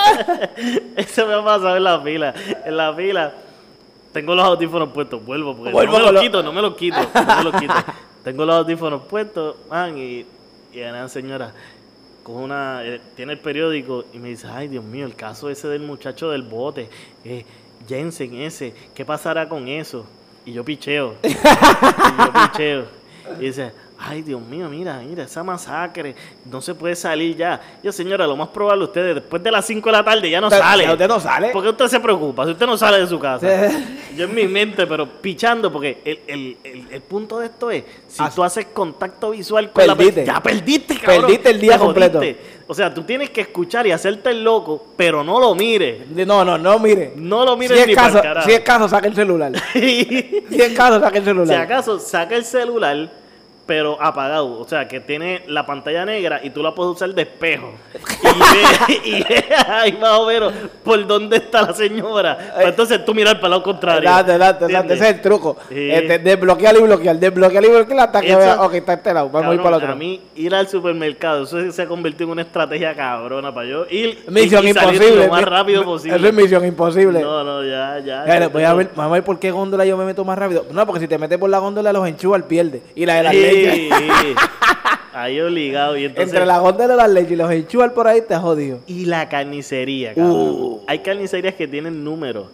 Eso 0.96 1.27
me 1.27 1.35
ha 1.35 1.44
pasado 1.44 1.77
en 1.77 1.85
la 1.85 2.01
fila. 2.01 2.33
En 2.64 2.77
la 2.77 2.94
fila. 2.94 3.33
Tengo 4.12 4.35
los 4.35 4.44
audífonos 4.44 4.90
puestos, 4.90 5.25
vuelvo, 5.25 5.57
porque 5.57 5.72
Vuelvo 5.72 5.92
no 5.94 5.98
me 5.98 6.05
los 6.05 6.12
lo- 6.14 6.20
quito, 6.20 6.42
no 6.42 6.53
me 6.53 6.62
los 6.62 6.75
quito, 6.77 6.96
no 7.14 7.37
me 7.37 7.44
los 7.44 7.57
quito. 7.61 7.75
Tengo 8.25 8.44
los 8.44 8.55
audífonos 8.57 9.03
puestos, 9.03 9.57
man, 9.70 9.96
y, 9.98 10.25
y 10.72 10.81
una 10.83 11.09
señora 11.09 11.53
coge 12.22 12.38
una, 12.44 12.85
eh, 12.85 13.01
tiene 13.16 13.33
el 13.33 13.38
periódico 13.40 14.05
y 14.12 14.18
me 14.18 14.29
dice, 14.29 14.46
ay 14.48 14.68
Dios 14.68 14.85
mío, 14.85 15.07
el 15.07 15.16
caso 15.16 15.51
ese 15.51 15.66
del 15.68 15.83
muchacho 15.83 16.31
del 16.31 16.42
bote, 16.42 16.88
eh, 17.25 17.44
Jensen 17.88 18.35
ese, 18.35 18.75
¿qué 18.94 19.05
pasará 19.05 19.48
con 19.48 19.66
eso? 19.66 20.07
Y 20.44 20.53
yo 20.53 20.64
picheo, 20.64 21.16
y 21.25 21.29
yo 21.33 22.33
picheo, 22.33 22.85
y 23.40 23.46
dice, 23.46 23.72
ay 24.04 24.22
Dios 24.22 24.40
mío, 24.42 24.68
mira, 24.68 24.98
mira, 24.98 25.24
esa 25.24 25.42
masacre, 25.44 26.14
no 26.50 26.60
se 26.60 26.74
puede 26.74 26.96
salir 26.96 27.36
ya. 27.36 27.60
Yo, 27.82 27.92
señora, 27.92 28.26
lo 28.26 28.36
más 28.36 28.48
probable, 28.48 28.84
ustedes 28.84 29.14
después 29.14 29.42
de 29.42 29.50
las 29.50 29.64
5 29.66 29.88
de 29.88 29.92
la 29.92 30.04
tarde 30.04 30.28
ya 30.28 30.40
no 30.40 30.48
Usted- 30.48 30.58
sale. 30.58 30.90
usted 30.92 31.08
no 31.08 31.20
sale. 31.20 31.48
¿Por 31.50 31.62
qué 31.62 31.68
usted 31.70 31.86
se 31.86 32.00
preocupa? 32.00 32.44
Si 32.44 32.50
usted 32.52 32.66
no 32.66 32.76
sale 32.76 32.98
de 33.00 33.06
su 33.06 33.18
casa. 33.18 33.46
Yo 34.16 34.24
en 34.24 34.34
mi 34.34 34.46
mente, 34.46 34.86
pero 34.86 35.06
pichando, 35.08 35.72
porque 35.72 36.02
el, 36.04 36.18
el, 36.26 36.56
el, 36.64 36.86
el 36.90 37.00
punto 37.00 37.38
de 37.38 37.46
esto 37.46 37.70
es, 37.70 37.84
si 38.08 38.22
Haz- 38.22 38.34
tú 38.34 38.42
haces 38.44 38.66
contacto 38.66 39.30
visual 39.30 39.70
con 39.70 39.86
la 39.86 39.94
persona, 39.96 40.24
ya 40.24 40.42
perdiste, 40.42 40.98
cabrón. 40.98 41.22
Perdiste 41.22 41.50
el 41.50 41.60
día 41.60 41.78
completo. 41.78 42.20
O 42.68 42.74
sea, 42.74 42.92
tú 42.92 43.02
tienes 43.02 43.30
que 43.30 43.42
escuchar 43.42 43.86
y 43.86 43.90
hacerte 43.92 44.30
el 44.30 44.42
loco, 44.44 44.86
pero 44.96 45.22
no 45.22 45.38
lo 45.40 45.54
mires. 45.54 46.08
No, 46.08 46.44
no, 46.44 46.56
no, 46.58 46.78
mire. 46.78 47.12
No 47.16 47.44
lo 47.44 47.52
Si 47.54 47.58
mires 47.60 47.78
es 47.80 47.86
ni 47.86 47.94
caso, 47.94 48.20
carajo. 48.22 48.48
si 48.48 48.54
es 48.54 48.60
caso, 48.60 48.88
saca 48.88 49.06
el 49.08 49.14
celular. 49.14 49.52
si 49.72 50.44
Si 50.50 50.60
es 50.60 50.72
caso, 50.74 51.00
saca 51.00 51.18
el 51.18 51.24
celular. 51.24 51.60
acaso, 51.62 51.98
saca 51.98 52.34
el 52.36 52.44
celular, 52.44 53.10
pero 53.66 54.01
apagado. 54.03 54.59
O 54.61 54.66
sea, 54.68 54.88
que 54.88 55.01
tiene 55.01 55.42
la 55.46 55.64
pantalla 55.66 56.05
negra 56.05 56.40
y 56.42 56.51
tú 56.51 56.62
la 56.62 56.75
puedes 56.75 56.94
usar 56.96 57.14
de 57.14 57.22
espejo. 57.22 57.72
Y 59.05 59.22
ve, 59.22 59.44
ahí 59.68 59.92
más 60.01 60.18
o 60.18 60.27
menos 60.27 60.53
por 60.85 61.07
dónde 61.07 61.37
está 61.37 61.62
la 61.62 61.72
señora. 61.75 62.55
Entonces 62.61 63.05
tú 63.05 63.14
miras 63.14 63.35
para 63.37 63.46
el 63.46 63.51
lado 63.53 63.62
contrario. 63.62 64.09
Exacto, 64.09 64.33
exacto. 64.33 64.64
¿Entiendes? 64.66 64.96
Ese 65.01 65.09
es 65.09 65.14
el 65.16 65.20
truco. 65.22 65.57
Sí. 65.68 65.90
Este, 65.90 66.18
desbloquear 66.18 66.77
y 66.77 66.83
bloquear, 66.83 67.16
desbloquear 67.18 67.64
y 67.64 67.68
bloquear 67.68 68.01
hasta 68.01 68.20
que 68.20 68.29
Eso- 68.31 68.38
vea, 68.38 68.62
ok, 68.62 68.75
está 68.75 68.92
este 68.94 69.14
lado, 69.14 69.29
vamos 69.31 69.51
a 69.51 69.55
ir 69.55 69.62
para 69.62 69.77
el 69.77 69.83
otro. 69.83 69.92
A 69.92 69.96
mí, 69.96 70.20
ir 70.37 70.55
al 70.55 70.68
supermercado, 70.68 71.44
eso 71.44 71.70
se 71.72 71.83
ha 71.83 71.87
convertido 71.87 72.25
en 72.25 72.31
una 72.33 72.42
estrategia 72.42 72.94
cabrona 72.94 73.53
para 73.55 73.66
yo 73.66 73.87
ir 73.90 74.25
Misión 74.29 74.64
y, 74.66 74.70
y 74.70 74.72
salir 74.75 74.94
imposible. 75.03 75.27
lo 75.27 75.33
más 75.33 75.44
rápido 75.44 75.85
posible. 75.85 76.16
Eso 76.16 76.27
es 76.27 76.35
misión 76.35 76.64
imposible. 76.66 77.20
No, 77.20 77.44
no, 77.44 77.64
ya, 77.64 77.98
ya. 78.05 78.48
Voy 78.48 78.64
a 78.64 78.75
ver, 78.75 78.90
vamos 78.94 79.11
a 79.11 79.14
ver 79.14 79.25
por 79.25 79.38
qué 79.38 79.51
góndola 79.51 79.85
yo 79.85 79.96
me 79.96 80.05
meto 80.05 80.25
más 80.25 80.38
rápido. 80.38 80.66
No, 80.72 80.87
porque 80.87 81.01
si 81.01 81.09
te 81.09 81.18
metes 81.18 81.38
por 81.38 81.51
la 81.51 81.59
góndola 81.59 81.92
los 81.92 82.07
enchufas, 82.07 82.42
pierde. 82.42 82.83
Y 82.94 83.07
la 83.07 83.14
de 83.16 83.22
las 83.22 83.33
Sí, 83.33 83.38
Ahí 85.14 85.40
obligado. 85.40 85.96
Y 85.96 86.04
entonces, 86.06 86.32
Entre 86.32 86.46
la 86.46 86.58
góndola 86.58 86.88
de 86.88 86.96
las 86.96 87.10
leches 87.10 87.32
y 87.32 87.36
los 87.36 87.50
enchufas 87.50 87.92
por 87.92 88.06
ahí 88.06 88.22
te 88.26 88.34
has 88.34 88.40
jodido. 88.40 88.80
Y 88.86 89.04
la 89.04 89.28
carnicería, 89.28 90.14
cabrón. 90.14 90.32
Uh. 90.32 90.80
Hay 90.86 91.00
carnicerías 91.00 91.54
que 91.54 91.68
tienen 91.68 92.02
números. 92.02 92.46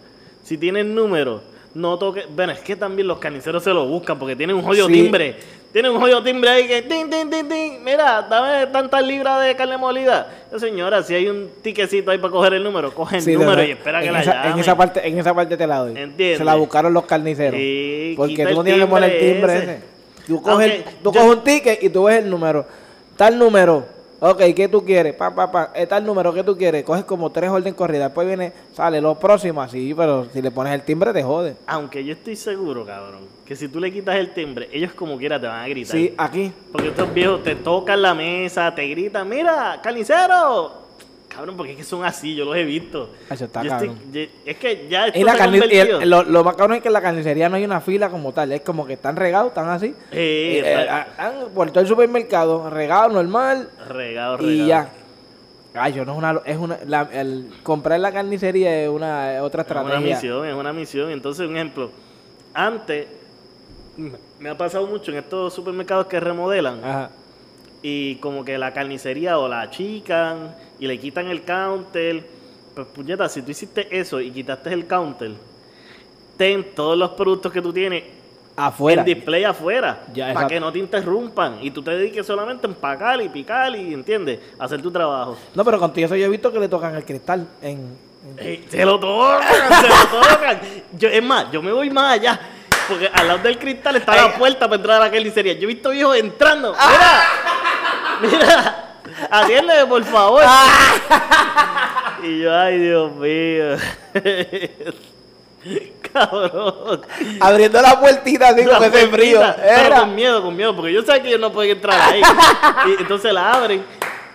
Si 0.43 0.57
tienen 0.57 0.93
números, 0.93 1.41
no 1.73 1.97
toque. 1.97 2.23
Bueno, 2.35 2.51
es 2.51 2.59
que 2.59 2.75
también 2.75 3.07
los 3.07 3.19
carniceros 3.19 3.63
se 3.63 3.69
lo 3.73 3.85
buscan 3.87 4.19
porque 4.19 4.35
tienen 4.35 4.55
un 4.55 4.61
jodido 4.63 4.87
Sí. 4.87 4.93
timbre. 4.93 5.35
Tienen 5.71 5.91
un 5.91 5.99
jodido 5.99 6.23
timbre 6.23 6.49
ahí 6.49 6.67
que. 6.67 6.81
Tin, 6.81 7.09
tin, 7.11 7.29
tin, 7.29 7.47
tin. 7.47 7.83
Mira, 7.83 8.23
dame 8.27 8.65
tantas 8.73 9.05
libras 9.05 9.45
de 9.45 9.55
carne 9.55 9.77
molida. 9.77 10.27
Yo, 10.51 10.57
señora, 10.59 11.03
si 11.03 11.13
hay 11.13 11.27
un 11.27 11.47
tiquecito 11.61 12.09
ahí 12.09 12.17
para 12.17 12.31
coger 12.31 12.55
el 12.55 12.63
número, 12.63 12.91
coge 12.93 13.17
el 13.17 13.21
Sí, 13.21 13.33
número 13.35 13.63
y 13.63 13.71
espera 13.71 14.01
que 14.01 14.07
en 14.07 14.13
la 14.13 14.21
esa, 14.21 14.33
llame. 14.33 14.51
en 14.53 14.59
esa 14.59 14.75
parte 14.75 15.07
En 15.07 15.19
esa 15.19 15.33
parte 15.35 15.55
te 15.55 15.67
la 15.67 15.77
doy. 15.77 15.91
Entiende. 15.95 16.37
Se 16.37 16.43
la 16.43 16.55
buscaron 16.55 16.91
los 16.91 17.05
carniceros. 17.05 17.57
Sí, 17.59 18.15
porque 18.17 18.47
tú 18.47 18.55
no 18.55 18.63
tienes 18.63 18.81
que 18.81 18.87
poner 18.89 19.11
el 19.11 19.19
timbre 19.19 19.33
timbre 19.35 19.57
ese. 19.57 19.71
ese. 19.75 19.83
Tú 20.35 20.41
coges, 20.41 20.85
tú 21.03 21.11
yo- 21.11 21.19
coges 21.21 21.37
un 21.37 21.43
ticket 21.43 21.83
y 21.83 21.89
tú 21.89 22.03
ves 22.03 22.23
el 22.23 22.29
número. 22.29 22.65
Tal 23.17 23.37
número. 23.37 23.85
Ok, 24.21 24.41
¿qué 24.53 24.67
tú 24.67 24.83
quieres? 24.83 25.15
Pa, 25.15 25.33
pa, 25.33 25.49
pa. 25.49 25.71
Eh, 25.73 25.87
Tal 25.87 26.05
número, 26.05 26.33
¿qué 26.33 26.43
tú 26.43 26.57
quieres? 26.57 26.83
Coges 26.83 27.05
como 27.05 27.31
tres 27.31 27.49
orden 27.49 27.73
corrida. 27.73 28.05
Después 28.05 28.27
viene, 28.27 28.51
sale 28.73 28.99
los 28.99 29.17
próximos 29.17 29.65
así, 29.65 29.93
pero 29.95 30.25
si 30.33 30.41
le 30.41 30.51
pones 30.51 30.73
el 30.73 30.81
timbre 30.81 31.13
te 31.13 31.23
jode. 31.23 31.55
Aunque 31.67 32.03
yo 32.03 32.11
estoy 32.13 32.35
seguro, 32.35 32.85
cabrón, 32.85 33.21
que 33.45 33.55
si 33.55 33.69
tú 33.69 33.79
le 33.79 33.91
quitas 33.93 34.15
el 34.17 34.33
timbre, 34.33 34.67
ellos 34.73 34.91
como 34.93 35.17
quiera 35.17 35.39
te 35.39 35.47
van 35.47 35.61
a 35.63 35.67
gritar. 35.69 35.95
Sí, 35.95 36.13
aquí. 36.17 36.51
Porque 36.71 36.89
estos 36.89 37.13
viejos 37.13 37.43
te 37.43 37.55
tocan 37.55 38.01
la 38.01 38.13
mesa, 38.13 38.75
te 38.75 38.85
gritan, 38.87 39.27
mira, 39.29 39.79
carnicero. 39.81 40.88
Cabrón, 41.39 41.55
porque 41.55 41.71
es 41.71 41.77
que 41.77 41.83
son 41.85 42.03
así, 42.03 42.35
yo 42.35 42.43
los 42.43 42.57
he 42.57 42.65
visto. 42.65 43.11
Eso 43.29 43.45
está 43.45 43.63
Yo 43.63 43.71
es 44.45 44.57
que 44.57 44.87
ya 44.89 45.07
esto 45.07 45.23
la 45.23 45.31
el- 45.33 45.39
convertido- 45.39 46.01
lo, 46.05 46.23
lo 46.23 46.43
más 46.43 46.55
cabrón 46.57 46.75
es 46.75 46.81
que 46.81 46.89
en 46.89 46.93
la 46.93 47.01
carnicería 47.01 47.47
no 47.47 47.55
hay 47.55 47.63
una 47.63 47.79
fila 47.79 48.09
como 48.09 48.33
tal. 48.33 48.51
Es 48.51 48.59
como 48.61 48.85
que 48.85 48.91
están 48.93 49.15
regados, 49.15 49.47
están 49.49 49.69
así. 49.69 49.87
Sí, 49.87 49.95
Eh, 50.11 50.61
eh, 50.65 50.89
han 51.17 51.33
por 51.55 51.71
todo 51.71 51.79
el 51.79 51.87
supermercado, 51.87 52.69
regado 52.69 53.07
normal. 53.07 53.69
regado, 53.87 54.35
regado. 54.37 54.51
Y 54.51 54.67
ya. 54.67 54.89
Ay, 55.75 55.93
yo 55.93 56.03
no 56.03 56.11
es 56.11 56.17
una. 56.17 56.41
Es 56.43 56.57
una 56.57 56.77
la- 56.85 57.09
el, 57.13 57.49
comprar 57.63 58.01
la 58.01 58.11
carnicería 58.11 58.83
es 58.83 58.89
una 58.89 59.35
es 59.35 59.41
otra 59.41 59.61
Es 59.61 59.69
una 59.71 59.79
estrategia. 59.81 60.15
misión, 60.15 60.45
es 60.45 60.53
una 60.55 60.73
misión. 60.73 61.09
Entonces, 61.09 61.47
un 61.47 61.55
ejemplo, 61.55 61.89
antes 62.53 63.07
me 64.39 64.49
ha 64.49 64.57
pasado 64.57 64.87
mucho 64.87 65.11
en 65.11 65.17
estos 65.19 65.53
supermercados 65.53 66.07
que 66.07 66.19
remodelan 66.19 66.83
Ajá. 66.83 67.09
Y 67.81 68.15
como 68.15 68.43
que 68.43 68.57
la 68.57 68.73
carnicería 68.73 69.37
o 69.39 69.47
la 69.47 69.61
achican 69.61 70.55
y 70.79 70.87
le 70.87 70.99
quitan 70.99 71.27
el 71.27 71.43
counter. 71.43 72.25
Pues 72.75 72.87
puñeta, 72.87 73.27
si 73.29 73.41
tú 73.41 73.51
hiciste 73.51 73.87
eso 73.97 74.19
y 74.21 74.31
quitaste 74.31 74.71
el 74.73 74.85
counter, 74.87 75.31
ten 76.37 76.73
todos 76.75 76.97
los 76.97 77.11
productos 77.11 77.51
que 77.51 77.61
tú 77.61 77.73
tienes 77.73 78.03
Afuera. 78.55 79.01
en 79.01 79.05
display 79.05 79.43
afuera 79.45 80.01
Ya, 80.13 80.33
para 80.33 80.47
que 80.47 80.59
no 80.59 80.71
te 80.71 80.79
interrumpan 80.79 81.59
y 81.61 81.71
tú 81.71 81.81
te 81.81 81.91
dediques 81.91 82.25
solamente 82.25 82.67
a 82.67 82.69
empacar 82.69 83.21
y 83.21 83.29
picar 83.29 83.73
y, 83.75 83.93
¿entiendes? 83.93 84.39
Hacer 84.59 84.81
tu 84.81 84.91
trabajo. 84.91 85.37
No, 85.55 85.63
pero 85.65 85.79
contigo 85.79 86.05
eso 86.05 86.15
yo 86.15 86.25
he 86.25 86.29
visto 86.29 86.51
que 86.51 86.59
le 86.59 86.67
tocan 86.67 86.95
el 86.95 87.05
cristal 87.05 87.47
en. 87.61 87.97
en- 88.37 88.45
Ey, 88.47 88.65
se 88.69 88.83
lo 88.85 88.99
tocan, 88.99 89.41
se 89.81 89.87
lo 89.87 90.21
tocan. 90.21 90.59
Yo, 90.97 91.07
es 91.09 91.23
más, 91.23 91.51
yo 91.51 91.61
me 91.61 91.71
voy 91.71 91.89
más 91.89 92.13
allá. 92.19 92.39
Porque 92.89 93.07
al 93.13 93.27
lado 93.27 93.39
del 93.39 93.57
cristal 93.59 93.95
está 93.97 94.15
la 94.15 94.35
puerta 94.35 94.65
para 94.67 94.75
entrar 94.77 94.97
a 95.01 95.05
la 95.05 95.11
carnicería. 95.11 95.53
Yo 95.53 95.63
he 95.63 95.73
visto 95.73 95.91
viejos 95.91 96.17
entrando. 96.17 96.71
Mira, 96.73 97.21
mira, 98.21 98.95
atiéndeme, 99.29 99.85
por 99.87 100.03
favor. 100.05 100.43
Y 102.23 102.39
yo, 102.41 102.55
ay, 102.55 102.77
Dios 102.79 103.11
mío. 103.15 103.77
Cabrón. 106.13 107.01
Abriendo 107.39 107.81
la 107.81 107.99
puertita 107.99 108.49
así 108.49 108.65
con 108.65 108.83
ese 108.83 109.07
frío. 109.07 109.39
Pero 109.55 109.67
Era. 109.67 109.99
con 110.01 110.15
miedo, 110.15 110.41
con 110.41 110.55
miedo, 110.55 110.75
porque 110.75 110.93
yo 110.93 111.01
sé 111.03 111.21
que 111.21 111.27
ellos 111.29 111.39
no 111.39 111.51
pueden 111.51 111.71
entrar 111.77 111.99
ahí. 112.01 112.21
y 112.87 113.01
entonces 113.01 113.31
la 113.33 113.53
abren 113.53 113.83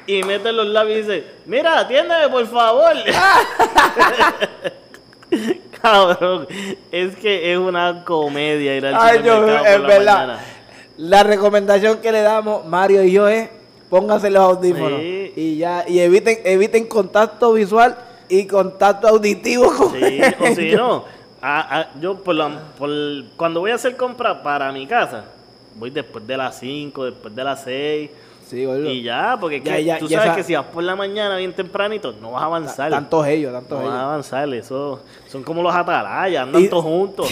y 0.06 0.22
meten 0.22 0.56
los 0.56 0.66
labios 0.66 0.98
y 0.98 1.02
dicen, 1.02 1.24
mira, 1.46 1.80
atiéndeme, 1.80 2.28
por 2.28 2.46
favor. 2.46 2.92
Cabrón, 5.82 6.46
es 6.92 7.16
que 7.16 7.52
es 7.52 7.58
una 7.58 8.04
comedia 8.04 8.76
ir 8.76 8.86
al 8.86 8.94
Ay, 8.98 9.22
yo, 9.24 9.46
es 9.46 9.80
la 9.80 9.86
verdad. 9.86 10.14
mañana. 10.26 10.40
La 10.96 11.22
recomendación 11.24 11.98
que 12.00 12.12
le 12.12 12.22
damos, 12.22 12.64
Mario 12.66 13.02
y 13.02 13.12
yo, 13.12 13.28
es 13.28 13.50
pónganse 14.00 14.28
los 14.28 14.42
audífonos. 14.42 14.98
Sí. 15.00 15.32
Y 15.36 15.56
ya, 15.58 15.84
y 15.86 16.00
eviten, 16.00 16.38
eviten 16.44 16.86
contacto 16.86 17.52
visual 17.52 17.96
y 18.28 18.44
contacto 18.46 19.06
auditivo 19.06 19.72
con 19.72 19.92
Sí, 19.92 20.18
o 20.40 20.46
si 20.54 20.72
no, 20.72 21.04
a- 21.40 21.78
a- 21.80 22.00
yo 22.00 22.16
por 22.16 22.34
la- 22.34 22.58
por- 22.76 22.90
cuando 23.36 23.60
voy 23.60 23.70
a 23.70 23.76
hacer 23.76 23.96
compra 23.96 24.42
para 24.42 24.72
mi 24.72 24.84
casa, 24.86 25.26
voy 25.76 25.90
después 25.90 26.26
de 26.26 26.36
las 26.36 26.58
5, 26.58 27.04
después 27.04 27.34
de 27.36 27.44
las 27.44 27.62
6. 27.62 28.10
Sí, 28.54 28.66
boludo. 28.66 28.88
Y 28.90 29.02
ya, 29.02 29.36
porque 29.40 29.56
es 29.56 29.64
Ya, 29.64 29.76
que 29.76 29.84
ya, 29.84 29.98
tú 29.98 30.06
ya 30.08 30.18
sabes 30.18 30.28
esa- 30.32 30.36
que 30.36 30.44
si 30.44 30.54
vas 30.54 30.66
por 30.66 30.82
la 30.84 30.94
mañana 30.96 31.36
bien 31.36 31.52
tempranito, 31.52 32.14
no 32.20 32.30
vas 32.32 32.42
a 32.42 32.46
avanzar. 32.46 32.90
Tantos 32.90 33.26
ellos, 33.26 33.52
tantos 33.52 33.78
no 33.80 33.84
vas 33.84 33.92
a 33.92 33.96
ellos. 33.96 34.04
avanzar, 34.08 34.54
eso 34.54 35.00
son 35.28 35.42
como 35.42 35.62
los 35.62 35.74
atalayas, 35.74 36.44
andan 36.44 36.62
Y- 36.62 36.68
todos 36.68 36.84
juntos. 36.84 37.28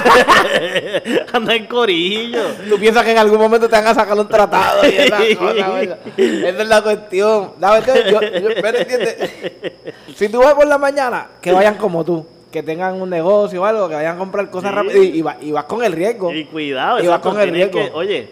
andan 1.32 1.56
en 1.56 1.66
corillo. 1.66 2.42
Tú 2.68 2.78
piensas 2.78 3.04
que 3.04 3.12
en 3.12 3.18
algún 3.18 3.38
momento 3.38 3.68
te 3.68 3.76
van 3.76 3.86
a 3.86 3.94
sacar 3.94 4.18
un 4.18 4.28
tratado 4.28 4.84
y 4.88 4.94
esa 4.96 5.16
cosa, 5.38 5.70
¿verdad? 5.70 5.98
Esa 6.16 6.62
es 6.62 6.68
la 6.68 6.82
cuestión. 6.82 7.52
La 7.60 7.68
cuestión, 7.70 7.98
yo, 8.10 8.20
yo- 8.20 8.48
pero 8.60 8.78
entiende, 8.78 9.74
si 10.14 10.28
tú 10.28 10.38
vas 10.40 10.54
por 10.54 10.66
la 10.66 10.78
mañana, 10.78 11.28
que 11.40 11.52
vayan 11.52 11.76
como 11.76 12.04
tú, 12.04 12.26
que 12.50 12.62
tengan 12.62 13.00
un 13.00 13.08
negocio 13.08 13.62
o 13.62 13.64
algo, 13.64 13.88
que 13.88 13.94
vayan 13.94 14.16
a 14.16 14.18
comprar 14.18 14.50
cosas 14.50 14.70
Sí. 14.70 14.76
rápido 14.76 15.02
y, 15.02 15.06
y, 15.18 15.22
va- 15.22 15.36
y 15.40 15.52
vas 15.52 15.64
con 15.64 15.82
el 15.84 15.92
riesgo. 15.92 16.32
Y 16.34 16.44
cuidado, 16.44 16.98
Y 16.98 17.06
va 17.06 17.14
exacto, 17.16 17.30
con 17.30 17.40
el 17.40 17.50
riesgo. 17.50 17.72
que- 17.78 17.90
oye, 17.94 18.28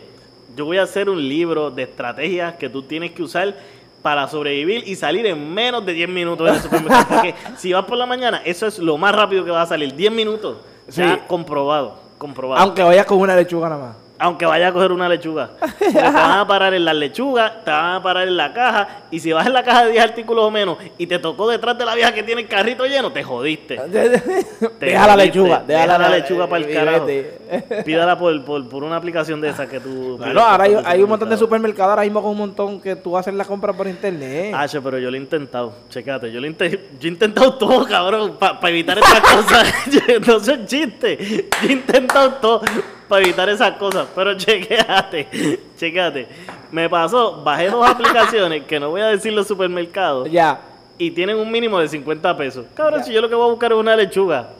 yo 0.58 0.64
voy 0.64 0.78
a 0.78 0.82
hacer 0.82 1.08
un 1.08 1.28
libro 1.28 1.70
de 1.70 1.84
estrategias 1.84 2.56
que 2.56 2.68
tú 2.68 2.82
tienes 2.82 3.12
que 3.12 3.22
usar 3.22 3.54
para 4.02 4.26
sobrevivir 4.26 4.82
y 4.88 4.96
salir 4.96 5.24
en 5.26 5.54
menos 5.54 5.86
de 5.86 5.92
10 5.92 6.08
minutos 6.08 6.50
del 6.50 6.60
supermercado. 6.60 7.06
Porque 7.08 7.34
si 7.56 7.72
vas 7.72 7.84
por 7.84 7.96
la 7.96 8.06
mañana, 8.06 8.42
eso 8.44 8.66
es 8.66 8.80
lo 8.80 8.98
más 8.98 9.14
rápido 9.14 9.44
que 9.44 9.52
vas 9.52 9.66
a 9.66 9.68
salir. 9.68 9.94
10 9.94 10.10
minutos. 10.10 10.56
Sí. 10.88 11.00
Ya 11.00 11.28
comprobado, 11.28 12.00
comprobado. 12.18 12.60
Aunque 12.60 12.82
vayas 12.82 13.06
con 13.06 13.18
una 13.18 13.36
lechuga 13.36 13.68
nada 13.68 13.86
más. 13.86 13.96
Aunque 14.20 14.46
vaya 14.46 14.68
a 14.68 14.72
coger 14.72 14.92
una 14.92 15.08
lechuga. 15.08 15.50
Porque 15.60 15.92
te 15.92 16.02
van 16.02 16.38
a 16.40 16.46
parar 16.46 16.74
en 16.74 16.84
las 16.84 16.96
lechugas, 16.96 17.64
te 17.64 17.70
van 17.70 17.94
a 17.94 18.02
parar 18.02 18.26
en 18.26 18.36
la 18.36 18.52
caja. 18.52 18.88
Y 19.10 19.20
si 19.20 19.32
vas 19.32 19.46
en 19.46 19.52
la 19.52 19.62
caja 19.62 19.84
de 19.84 19.92
10 19.92 20.04
artículos 20.04 20.44
o 20.44 20.50
menos 20.50 20.76
y 20.98 21.06
te 21.06 21.18
tocó 21.18 21.48
detrás 21.48 21.78
de 21.78 21.84
la 21.84 21.94
vieja 21.94 22.12
que 22.12 22.22
tiene 22.22 22.42
el 22.42 22.48
carrito 22.48 22.84
lleno, 22.86 23.12
te 23.12 23.22
jodiste. 23.22 23.76
Te 24.78 24.86
deja 24.86 25.06
la 25.06 25.16
lechuga. 25.16 25.62
Deja 25.66 25.98
la 25.98 26.08
lechuga 26.08 26.46
para 26.48 26.64
el 26.64 26.70
y 26.70 26.74
carajo. 26.74 27.06
vete. 27.06 27.82
Pídala 27.84 28.18
por, 28.18 28.44
por, 28.44 28.68
por 28.68 28.82
una 28.84 28.96
aplicación 28.96 29.40
de 29.40 29.50
esa 29.50 29.68
que 29.68 29.80
tú. 29.80 30.16
Bueno, 30.18 30.40
ahora 30.40 30.64
hay, 30.84 31.02
un 31.02 31.08
montón 31.08 31.28
de 31.28 31.36
supermercado. 31.36 31.38
supermercados 31.38 31.90
ahora 31.90 32.02
mismo 32.02 32.22
con 32.22 32.30
un 32.32 32.38
montón 32.38 32.80
que 32.80 32.96
tú 32.96 33.16
haces 33.16 33.34
la 33.34 33.44
compra 33.44 33.72
por 33.72 33.86
internet. 33.86 34.52
Ah, 34.54 34.66
pero 34.82 34.98
yo 34.98 35.10
lo 35.10 35.16
he 35.16 35.20
intentado. 35.20 35.72
Checate, 35.88 36.30
yo 36.32 36.40
lo 36.40 36.46
he, 36.46 36.50
inte- 36.50 36.88
yo 37.00 37.08
he 37.08 37.12
intentado 37.12 37.54
todo, 37.54 37.86
cabrón, 37.86 38.36
para 38.38 38.68
evitar 38.68 38.98
esas 38.98 39.20
cosas. 39.20 39.74
No 40.26 40.40
son 40.40 40.66
chistes. 40.66 41.18
Yo 41.62 41.68
he 41.68 41.72
intentado 41.72 42.32
todo 42.34 42.62
para 43.08 43.22
evitar 43.24 43.48
esas 43.48 43.72
cosas. 43.78 44.06
Pero 44.14 44.34
chequéate, 44.36 45.58
chequéate. 45.78 46.28
Me 46.70 46.88
pasó, 46.88 47.42
bajé 47.42 47.70
dos 47.70 47.86
aplicaciones 47.88 48.64
que 48.64 48.78
no 48.78 48.90
voy 48.90 49.00
a 49.00 49.06
decir 49.08 49.32
los 49.32 49.46
supermercados 49.48 50.30
Ya. 50.30 50.60
y 50.98 51.10
tienen 51.10 51.36
un 51.36 51.50
mínimo 51.50 51.78
de 51.80 51.88
50 51.88 52.36
pesos. 52.36 52.66
Cabrón, 52.74 53.02
si 53.04 53.12
yo 53.12 53.20
lo 53.20 53.28
que 53.28 53.34
voy 53.34 53.46
a 53.46 53.50
buscar 53.50 53.72
es 53.72 53.78
una 53.78 53.96
lechuga, 53.96 54.50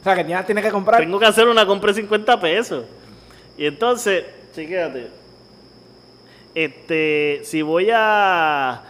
O 0.00 0.04
sea, 0.04 0.16
que 0.16 0.28
ya 0.28 0.44
tienes 0.44 0.64
que 0.64 0.70
comprar. 0.70 1.00
tengo 1.00 1.18
que 1.18 1.26
hacer 1.26 1.46
una 1.46 1.64
compra 1.66 1.92
de 1.92 2.00
50 2.00 2.40
pesos. 2.40 2.84
Y 3.58 3.66
entonces, 3.66 4.24
chequéate. 4.54 5.08
Este, 6.54 7.40
si 7.44 7.62
voy 7.62 7.88
a. 7.92 8.82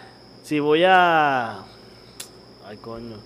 Si 0.42 0.58
voy 0.60 0.84
a. 0.84 1.58
Ay, 2.66 2.76
coño. 2.80 3.16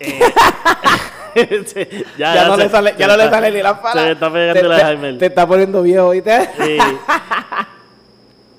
Eh, 0.00 0.18
ya, 2.18 2.34
ya, 2.34 2.48
no 2.48 2.56
se- 2.56 2.62
le 2.64 2.68
sale, 2.70 2.94
ya 2.98 3.06
no 3.06 3.16
le 3.16 3.30
sale 3.30 3.50
ni 3.52 3.62
la 3.62 3.80
Se 3.92 4.10
está 4.12 4.32
te, 4.32 4.62
la 4.62 4.92
está 5.26 5.46
poniendo 5.46 5.82
viejo, 5.82 6.10
¿viste? 6.10 6.48
Sí. 6.58 6.78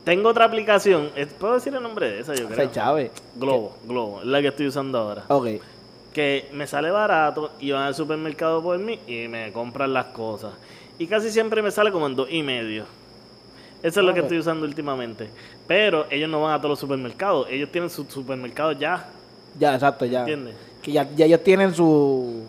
Tengo 0.04 0.30
otra 0.30 0.46
aplicación. 0.46 1.12
eh, 1.16 1.28
¿Puedo 1.28 1.56
decir 1.56 1.74
el 1.76 1.84
nombre 1.84 2.10
de 2.10 2.20
esa? 2.22 2.34
Yo 2.34 2.48
creo. 2.48 2.72
chave. 2.72 3.12
Globo, 3.36 3.78
Globo. 3.86 4.22
Es 4.22 4.28
la 4.28 4.42
que 4.42 4.48
estoy 4.48 4.68
usando 4.68 4.98
ahora. 4.98 5.24
Ok. 5.28 5.48
que 6.14 6.50
me 6.54 6.68
sale 6.68 6.92
barato 6.92 7.52
y 7.60 7.72
van 7.72 7.84
al 7.84 7.96
supermercado 7.96 8.62
por 8.62 8.78
mí 8.80 9.00
y 9.08 9.28
me 9.28 9.52
compran 9.52 9.94
las 9.94 10.08
cosas. 10.08 10.54
Y 10.98 11.08
casi 11.08 11.32
siempre 11.32 11.62
me 11.62 11.72
sale 11.72 11.92
como 11.92 12.08
en 12.08 12.16
dos 12.16 12.28
y 12.32 12.42
medio. 12.44 12.86
Eso 13.84 14.00
es 14.02 14.06
lo 14.06 14.14
que 14.14 14.20
estoy 14.22 14.38
usando 14.38 14.66
últimamente. 14.66 15.30
Pero 15.68 16.06
ellos 16.10 16.30
no 16.30 16.42
van 16.42 16.54
a 16.54 16.58
todos 16.58 16.72
los 16.72 16.80
supermercados. 16.80 17.48
Ellos 17.50 17.70
tienen 17.72 17.90
sus 17.90 18.08
supermercados 18.08 18.78
ya. 18.78 19.08
Ya, 19.60 19.74
exacto, 19.76 20.06
ya. 20.06 20.20
¿Entiendes? 20.20 20.56
Que 20.82 20.92
ya, 20.92 21.08
ya 21.16 21.26
ellos 21.26 21.44
tienen 21.44 21.74
su. 21.74 22.44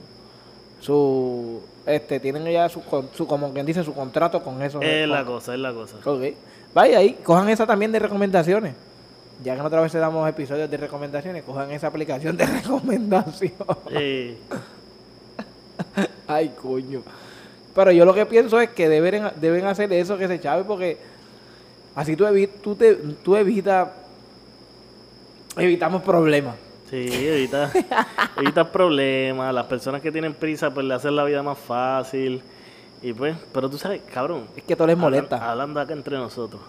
Su. 0.80 1.60
Este, 1.84 2.20
tienen 2.20 2.44
ya 2.52 2.68
su, 2.68 2.80
su 3.14 3.26
como 3.26 3.52
quien 3.52 3.66
dice, 3.66 3.82
su 3.84 3.92
contrato 3.94 4.42
con 4.42 4.62
eso. 4.62 4.80
Es 4.80 5.08
la 5.08 5.24
cosa, 5.24 5.54
es 5.54 5.60
la 5.60 5.72
cosa. 5.72 5.96
Ok. 6.04 6.22
Vaya 6.74 6.98
ahí, 6.98 7.14
cojan 7.24 7.48
esa 7.48 7.66
también 7.66 7.90
de 7.92 7.98
recomendaciones. 7.98 8.74
Ya 9.42 9.56
que 9.56 9.60
otra 9.60 9.80
vez 9.80 9.92
damos 9.92 10.28
episodios 10.28 10.70
de 10.70 10.76
recomendaciones, 10.76 11.42
cojan 11.42 11.70
esa 11.72 11.88
aplicación 11.88 12.36
de 12.36 12.46
recomendación. 12.62 13.52
Eh, 13.90 14.36
Ay, 16.28 16.52
coño. 16.60 17.02
Pero 17.74 17.90
yo 17.90 18.04
lo 18.04 18.14
que 18.14 18.26
pienso 18.26 18.60
es 18.60 18.70
que 18.70 18.88
deben, 18.88 19.30
deben 19.40 19.66
hacer 19.66 19.92
eso 19.92 20.16
que 20.16 20.28
se 20.28 20.38
chave 20.40 20.62
porque 20.64 20.98
así 21.94 22.14
tú, 22.16 22.24
evi- 22.24 22.48
tú, 22.62 22.74
te, 22.76 22.94
tú 22.94 23.34
evitas 23.34 23.88
evitamos 25.56 26.02
problemas. 26.02 26.54
Sí, 26.92 27.26
evita, 27.26 27.72
evitas 28.36 28.68
problemas. 28.68 29.52
Las 29.54 29.66
personas 29.66 30.00
que 30.00 30.12
tienen 30.12 30.34
prisa, 30.34 30.70
pues 30.72 30.86
le 30.86 30.94
hacen 30.94 31.16
la 31.16 31.24
vida 31.24 31.42
más 31.42 31.58
fácil. 31.58 32.40
Y 33.02 33.12
pues, 33.12 33.34
pero 33.52 33.68
tú 33.68 33.78
sabes, 33.78 34.00
cabrón. 34.12 34.44
Es 34.56 34.62
que 34.62 34.76
todo 34.76 34.86
les 34.86 34.94
hablan- 34.96 35.00
molesta. 35.00 35.50
Hablando 35.50 35.80
acá 35.80 35.92
entre 35.92 36.16
nosotros. 36.16 36.60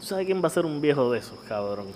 ¿Tú 0.00 0.06
sabes 0.06 0.24
quién 0.24 0.42
va 0.42 0.46
a 0.46 0.50
ser 0.50 0.64
un 0.64 0.80
viejo 0.80 1.10
de 1.12 1.18
esos, 1.18 1.38
cabrón? 1.48 1.86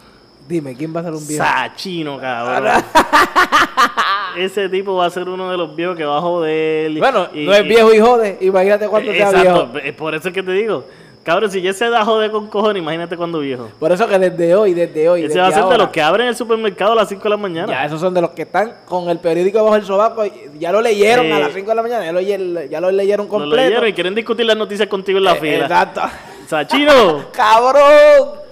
Dime, 0.47 0.77
¿quién 0.77 0.95
va 0.95 1.01
a 1.01 1.05
ser 1.05 1.15
un 1.15 1.27
viejo? 1.27 1.43
Sachino, 1.45 2.21
cabrón. 2.21 2.83
Ese 4.37 4.69
tipo 4.69 4.95
va 4.97 5.07
a 5.07 5.11
ser 5.11 5.29
uno 5.29 5.51
de 5.51 5.57
los 5.57 5.75
viejos 5.75 5.97
que 5.97 6.05
va 6.05 6.19
a 6.19 6.21
joder. 6.21 6.91
y- 6.91 6.99
Bueno, 6.99 7.29
y- 7.33 7.47
no 7.47 7.55
es 7.55 7.65
viejo 7.67 7.93
y 7.95 7.99
jode. 8.01 8.39
Imagínate 8.43 8.87
cuando 8.87 9.11
sea 9.13 9.31
Exacto, 9.31 9.69
viejo. 9.73 9.97
por 9.97 10.15
eso 10.15 10.29
es 10.29 10.35
que 10.35 10.43
te 10.43 10.53
digo. 10.53 10.85
Cabrón, 11.27 11.51
si 11.51 11.61
ya 11.61 11.73
se 11.73 11.91
da 11.91 12.03
a 12.03 12.05
joder 12.05 12.31
con 12.31 12.47
cojones, 12.47 12.81
imagínate 12.81 13.17
cuando 13.17 13.41
viejo. 13.41 13.69
Por 13.81 13.91
eso 13.91 14.07
que 14.07 14.17
desde 14.17 14.55
hoy, 14.55 14.75
desde 14.75 15.09
hoy. 15.09 15.23
Ese 15.25 15.29
desde 15.31 15.41
va 15.41 15.49
a 15.49 15.53
ser 15.53 15.65
de 15.65 15.77
los 15.79 15.89
que 15.89 16.01
abren 16.01 16.29
el 16.29 16.37
supermercado 16.37 16.93
a 16.93 16.95
las 16.95 17.09
5 17.09 17.21
de 17.25 17.31
la 17.31 17.37
mañana. 17.37 17.67
Ya, 17.67 17.85
esos 17.85 18.01
son 18.01 18.15
de 18.15 18.21
los 18.21 18.31
que 18.31 18.43
están 18.43 18.73
con 18.85 19.09
el 19.11 19.19
periódico 19.19 19.61
bajo 19.65 19.75
el 19.75 19.85
sobaco. 19.85 20.25
y 20.25 20.31
Ya 20.61 20.71
lo 20.71 20.81
leyeron 20.81 21.33
a 21.33 21.41
las 21.41 21.53
5 21.53 21.69
de 21.69 21.75
la 21.75 21.83
mañana. 21.83 22.05
Ya 22.05 22.13
lo, 22.13 22.21
ya 22.65 22.81
lo 22.81 22.93
leyeron 22.93 23.27
Lo 23.27 23.31
completo. 23.31 23.57
leyeron 23.57 23.89
y 23.89 23.93
quieren 23.93 24.15
discutir 24.15 24.47
las 24.47 24.57
noticias 24.57 24.89
contigo 24.89 25.19
en 25.19 25.25
la 25.25 25.33
Eh, 25.33 25.41
fila. 25.41 25.63
Exacto. 25.65 26.01
Sachino. 26.47 27.25
¡Cabrón! 27.33 28.47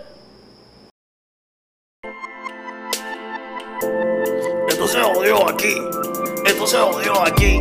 Esto 4.69 4.87
se 4.89 5.01
jodió 5.01 5.49
aquí. 5.49 5.75
Esto 6.45 6.67
se 6.67 6.79
jodió 6.79 7.23
aquí. 7.25 7.61